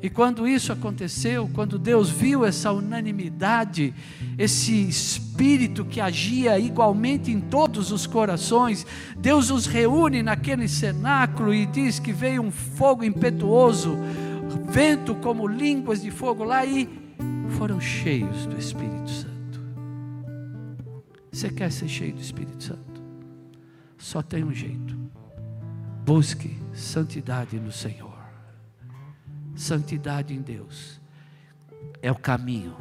E 0.02 0.10
quando 0.10 0.46
isso 0.46 0.72
aconteceu, 0.72 1.50
quando 1.52 1.78
Deus 1.78 2.10
viu 2.10 2.44
essa 2.44 2.70
unanimidade, 2.70 3.94
esse 4.38 4.86
espírito 4.86 5.84
que 5.84 6.00
agia 6.00 6.58
igualmente 6.58 7.32
em 7.32 7.40
todos 7.40 7.90
os 7.90 8.06
corações, 8.06 8.86
Deus 9.16 9.50
os 9.50 9.66
reúne 9.66 10.22
naquele 10.22 10.68
cenáculo 10.68 11.52
e 11.52 11.66
diz 11.66 11.98
que 11.98 12.12
veio 12.12 12.42
um 12.42 12.50
fogo 12.50 13.02
impetuoso, 13.02 13.98
vento 14.68 15.14
como 15.16 15.48
línguas 15.48 16.02
de 16.02 16.10
fogo 16.10 16.44
lá 16.44 16.64
e 16.64 17.05
foram 17.50 17.80
cheios 17.80 18.46
do 18.46 18.58
Espírito 18.58 19.10
Santo. 19.10 19.60
Você 21.32 21.50
quer 21.50 21.70
ser 21.70 21.88
cheio 21.88 22.14
do 22.14 22.20
Espírito 22.20 22.62
Santo? 22.62 23.02
Só 23.98 24.22
tem 24.22 24.44
um 24.44 24.52
jeito. 24.52 24.96
Busque 26.04 26.56
santidade 26.72 27.58
no 27.58 27.72
Senhor 27.72 28.16
santidade 29.56 30.34
em 30.34 30.42
Deus 30.42 31.00
é 32.02 32.12
o 32.12 32.14
caminho 32.14 32.76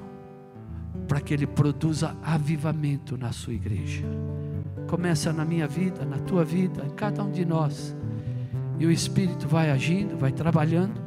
para 1.07 1.21
que 1.21 1.33
Ele 1.33 1.47
produza 1.47 2.15
avivamento 2.21 3.17
na 3.17 3.31
sua 3.31 3.53
igreja. 3.53 4.05
Começa 4.87 5.33
na 5.33 5.43
minha 5.43 5.67
vida, 5.67 6.05
na 6.05 6.17
tua 6.19 6.43
vida, 6.43 6.85
em 6.85 6.91
cada 6.91 7.23
um 7.23 7.31
de 7.31 7.45
nós. 7.45 7.95
E 8.77 8.85
o 8.85 8.91
Espírito 8.91 9.47
vai 9.47 9.71
agindo, 9.71 10.17
vai 10.17 10.31
trabalhando, 10.31 11.01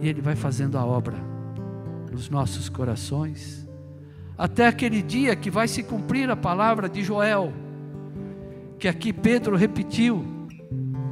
e 0.00 0.08
Ele 0.08 0.20
vai 0.20 0.36
fazendo 0.36 0.78
a 0.78 0.84
obra 0.84 1.31
nos 2.12 2.28
nossos 2.28 2.68
corações, 2.68 3.66
até 4.36 4.66
aquele 4.66 5.00
dia 5.00 5.34
que 5.34 5.50
vai 5.50 5.66
se 5.66 5.82
cumprir 5.82 6.30
a 6.30 6.36
palavra 6.36 6.88
de 6.88 7.02
Joel, 7.02 7.52
que 8.78 8.86
aqui 8.86 9.12
Pedro 9.12 9.56
repetiu 9.56 10.24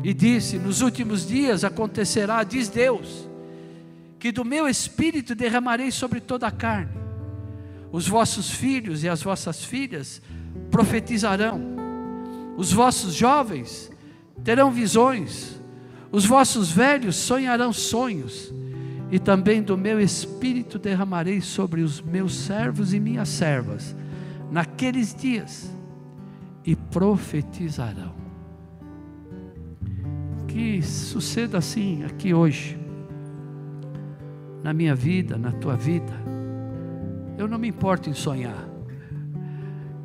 e 0.05 0.13
disse: 0.13 0.59
Nos 0.59 0.83
últimos 0.83 1.27
dias 1.27 1.65
acontecerá, 1.65 2.45
diz 2.45 2.69
Deus, 2.69 3.29
que 4.19 4.31
do 4.31 4.45
meu 4.45 4.69
espírito 4.69 5.35
derramarei 5.35 5.91
sobre 5.91 6.21
toda 6.21 6.47
a 6.47 6.51
carne. 6.51 7.01
Os 7.91 8.07
vossos 8.07 8.51
filhos 8.51 9.03
e 9.03 9.09
as 9.09 9.23
vossas 9.23 9.65
filhas 9.65 10.21
profetizarão, 10.71 11.61
os 12.57 12.73
vossos 12.73 13.15
jovens 13.15 13.91
terão 14.45 14.71
visões, 14.71 15.61
os 16.13 16.27
vossos 16.27 16.71
velhos 16.71 17.17
sonharão 17.17 17.73
sonhos, 17.73 18.53
e 19.11 19.19
também 19.19 19.63
do 19.63 19.77
meu 19.77 20.01
espírito 20.01 20.79
derramarei 20.79 21.41
sobre 21.41 21.83
os 21.83 22.01
meus 22.01 22.35
servos 22.35 22.95
e 22.95 23.01
minhas 23.01 23.29
servas, 23.29 23.97
naqueles 24.51 25.15
dias, 25.15 25.71
e 26.65 26.77
profetizarão. 26.77 28.15
Que 30.47 30.83
suceda 30.83 31.59
assim 31.59 32.05
aqui 32.05 32.35
hoje 32.35 32.79
na 34.63 34.73
minha 34.73 34.95
vida, 34.95 35.37
na 35.39 35.53
tua 35.53 35.77
vida. 35.77 36.13
Eu 37.39 37.49
não 37.49 37.59
me 37.59 37.69
importo 37.69 38.11
em 38.11 38.15
sonhar. 38.15 38.69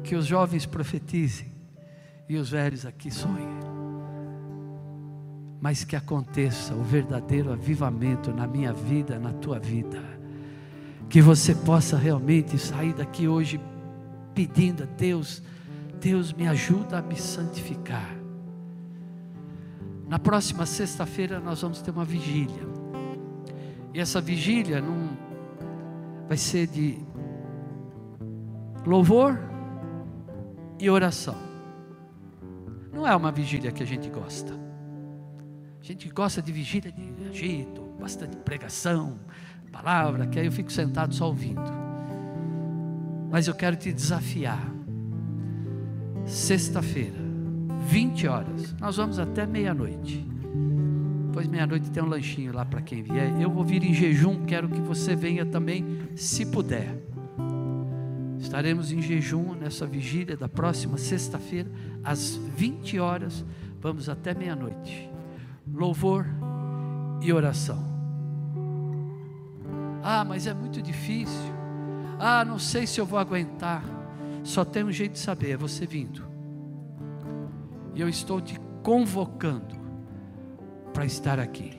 Que 0.04 0.16
os 0.16 0.26
jovens 0.26 0.66
profetizem 0.66 1.52
e 2.30 2.38
os 2.38 2.52
velhos 2.52 2.86
aqui 2.86 3.12
sonhem. 3.12 3.55
Mas 5.66 5.84
que 5.84 5.96
aconteça 5.96 6.76
o 6.76 6.84
verdadeiro 6.84 7.52
avivamento 7.52 8.32
na 8.32 8.46
minha 8.46 8.72
vida, 8.72 9.18
na 9.18 9.34
tua 9.34 9.58
vida. 9.58 10.00
Que 11.10 11.20
você 11.20 11.56
possa 11.56 11.98
realmente 11.98 12.56
sair 12.60 12.94
daqui 12.94 13.28
hoje 13.28 13.60
pedindo 14.36 14.84
a 14.84 14.86
Deus, 14.86 15.42
Deus 16.00 16.32
me 16.32 16.48
ajuda 16.48 17.00
a 17.00 17.02
me 17.02 17.16
santificar. 17.16 18.16
Na 20.08 20.20
próxima 20.20 20.68
sexta-feira 20.68 21.40
nós 21.40 21.64
vamos 21.64 21.82
ter 21.82 21.90
uma 21.90 22.06
vigília. 22.06 22.62
E 23.92 24.00
essa 24.00 24.22
vigília 24.22 24.80
não 24.80 25.18
vai 26.28 26.38
ser 26.38 26.68
de 26.68 27.00
louvor 28.86 29.40
e 30.80 30.88
oração. 30.92 31.38
Não 32.94 33.08
é 33.08 33.16
uma 33.16 33.32
vigília 33.32 33.72
que 33.72 33.82
a 33.82 33.88
gente 33.88 34.08
gosta. 34.12 34.64
Gente 35.86 36.10
gosta 36.10 36.42
de 36.42 36.52
vigília 36.52 36.92
de 36.92 37.30
agito, 37.30 37.80
bastante 38.00 38.36
pregação, 38.38 39.20
palavra, 39.72 40.26
que 40.26 40.40
aí 40.40 40.48
eu 40.48 40.52
fico 40.52 40.72
sentado 40.72 41.14
só 41.14 41.28
ouvindo. 41.28 41.62
Mas 43.30 43.48
eu 43.48 43.54
quero 43.54 43.76
te 43.76 43.94
desafiar. 43.94 44.68
Sexta-feira, 46.26 47.20
20 47.88 48.28
horas, 48.28 48.74
nós 48.80 48.98
vamos 48.98 49.20
até 49.20 49.46
meia-noite. 49.46 50.28
Depois 51.28 51.48
meia-noite 51.48 51.92
tem 51.92 52.02
um 52.02 52.08
lanchinho 52.08 52.52
lá 52.52 52.66
para 52.66 52.82
quem 52.82 53.04
vier. 53.04 53.40
Eu 53.40 53.52
vou 53.52 53.64
vir 53.64 53.84
em 53.84 53.94
jejum, 53.94 54.44
quero 54.44 54.68
que 54.68 54.82
você 54.82 55.16
venha 55.16 55.46
também, 55.46 55.86
se 56.16 56.48
puder. 56.48 56.98
Estaremos 58.40 58.92
em 58.92 59.04
jejum 59.04 59.54
nessa 59.54 59.86
vigília 59.86 60.36
da 60.36 60.50
próxima 60.50 60.98
sexta-feira, 60.98 61.70
às 62.04 62.36
20 62.36 62.98
horas, 62.98 63.46
vamos 63.80 64.10
até 64.10 64.34
meia-noite. 64.34 65.14
Louvor 65.76 66.26
e 67.22 67.34
oração. 67.34 67.84
Ah, 70.02 70.24
mas 70.24 70.48
é 70.48 70.54
muito 70.54 70.82
difícil. 70.82 71.54
Ah, 72.18 72.46
não 72.46 72.58
sei 72.58 72.88
se 72.88 73.02
eu 73.02 73.06
vou 73.06 73.20
aguentar. 73.20 73.84
Só 74.42 74.64
tem 74.64 74.86
um 74.86 74.92
jeito 74.92 75.14
de 75.14 75.20
saber, 75.20 75.52
é 75.52 75.58
você 75.58 75.86
vindo. 75.86 76.26
E 77.94 78.00
eu 78.00 78.08
estou 78.08 78.40
te 78.40 78.58
convocando 78.82 79.76
para 80.94 81.06
estar 81.06 81.40
aqui. 81.40 81.78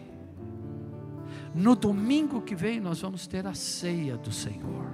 No 1.55 1.75
domingo 1.75 2.43
que 2.43 2.55
vem 2.55 2.81
nós 2.81 3.01
vamos 3.01 3.27
ter 3.27 3.47
a 3.47 3.55
ceia 3.55 4.19
do 4.19 4.31
Senhor. 4.31 4.91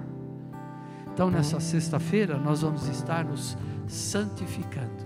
Então 1.11 1.29
nessa 1.29 1.59
sexta-feira 1.59 2.37
nós 2.37 2.61
vamos 2.61 2.87
estar 2.87 3.25
nos 3.25 3.57
santificando, 3.85 5.05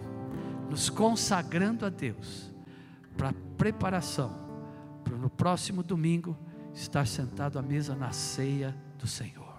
nos 0.69 0.87
consagrando 0.87 1.83
a 1.83 1.89
Deus 1.89 2.56
para 3.17 3.33
preparação 3.57 4.47
para 5.03 5.17
no 5.17 5.29
próximo 5.29 5.81
domingo 5.81 6.37
estar 6.73 7.07
sentado 7.07 7.57
à 7.57 7.61
mesa 7.61 7.95
na 7.95 8.11
ceia 8.11 8.75
do 8.99 9.07
Senhor. 9.07 9.55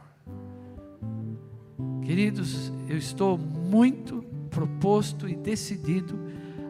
Queridos, 2.03 2.73
eu 2.88 2.97
estou 2.97 3.37
muito 3.37 4.23
proposto 4.51 5.29
e 5.29 5.35
decidido 5.35 6.18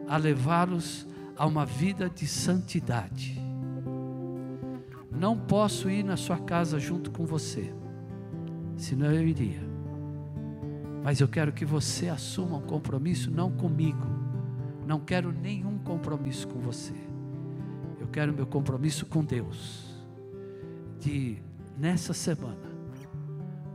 a 0.07 0.17
levá-los 0.17 1.07
a 1.37 1.45
uma 1.45 1.65
vida 1.65 2.09
de 2.09 2.27
santidade. 2.27 3.39
Não 5.11 5.37
posso 5.37 5.89
ir 5.89 6.03
na 6.03 6.17
sua 6.17 6.37
casa 6.37 6.79
junto 6.79 7.11
com 7.11 7.25
você, 7.25 7.73
senão 8.75 9.11
eu 9.11 9.27
iria. 9.27 9.61
Mas 11.03 11.21
eu 11.21 11.27
quero 11.27 11.53
que 11.53 11.65
você 11.65 12.09
assuma 12.09 12.57
um 12.57 12.61
compromisso, 12.61 13.31
não 13.31 13.51
comigo. 13.51 14.05
Não 14.89 14.99
quero 14.99 15.31
nenhum 15.31 15.77
compromisso 15.77 16.47
com 16.47 16.59
você. 16.59 16.95
Eu 17.99 18.07
quero 18.07 18.33
meu 18.33 18.47
compromisso 18.47 19.05
com 19.05 19.23
Deus. 19.23 19.87
De, 20.99 21.37
nessa 21.77 22.11
semana, 22.11 22.71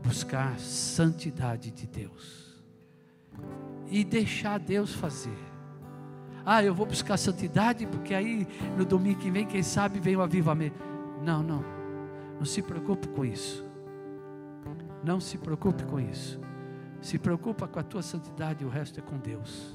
buscar 0.03 0.59
santidade 0.59 1.71
de 1.71 1.87
Deus. 1.87 2.61
E 3.89 4.03
deixar 4.03 4.59
Deus 4.59 4.93
fazer 4.93 5.39
ah, 6.47 6.63
eu 6.63 6.75
vou 6.75 6.85
buscar 6.85 7.17
santidade, 7.17 7.87
porque 7.87 8.13
aí 8.13 8.47
no 8.77 8.85
domingo 8.85 9.19
que 9.19 9.31
vem, 9.31 9.47
quem 9.47 9.63
sabe, 9.63 9.99
vem 9.99 10.15
o 10.15 10.21
avivamento. 10.21 10.79
Não, 11.23 11.43
não. 11.43 11.65
Não 12.39 12.45
se 12.45 12.61
preocupe 12.61 13.09
com 13.09 13.25
isso. 13.25 13.65
Não 15.03 15.21
se 15.21 15.39
preocupe 15.39 15.85
com 15.85 15.99
isso. 15.99 16.39
Se 17.01 17.19
preocupa 17.19 17.67
com 17.67 17.81
a 17.81 17.83
tua 17.83 18.03
santidade 18.03 18.63
e 18.63 18.67
o 18.67 18.69
resto 18.69 19.01
é 19.01 19.03
com 19.03 19.17
Deus. 19.17 19.75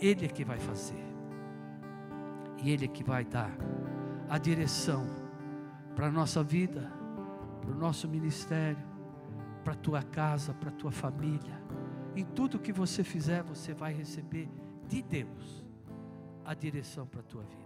Ele 0.00 0.24
é 0.24 0.28
que 0.28 0.44
vai 0.44 0.58
fazer. 0.58 1.04
E 2.62 2.70
Ele 2.70 2.84
é 2.84 2.88
que 2.88 3.04
vai 3.04 3.24
dar 3.24 3.52
a 4.28 4.38
direção 4.38 5.06
para 5.94 6.06
a 6.06 6.10
nossa 6.10 6.42
vida, 6.42 6.92
para 7.60 7.70
o 7.70 7.74
nosso 7.74 8.08
ministério, 8.08 8.84
para 9.64 9.72
a 9.72 9.76
tua 9.76 10.02
casa, 10.02 10.54
para 10.54 10.68
a 10.68 10.72
tua 10.72 10.92
família. 10.92 11.62
Em 12.14 12.24
tudo 12.24 12.58
que 12.58 12.72
você 12.72 13.02
fizer, 13.02 13.42
você 13.42 13.74
vai 13.74 13.92
receber 13.92 14.48
de 14.88 15.02
Deus 15.02 15.64
a 16.44 16.54
direção 16.54 17.06
para 17.06 17.20
a 17.20 17.24
tua 17.24 17.42
vida. 17.42 17.65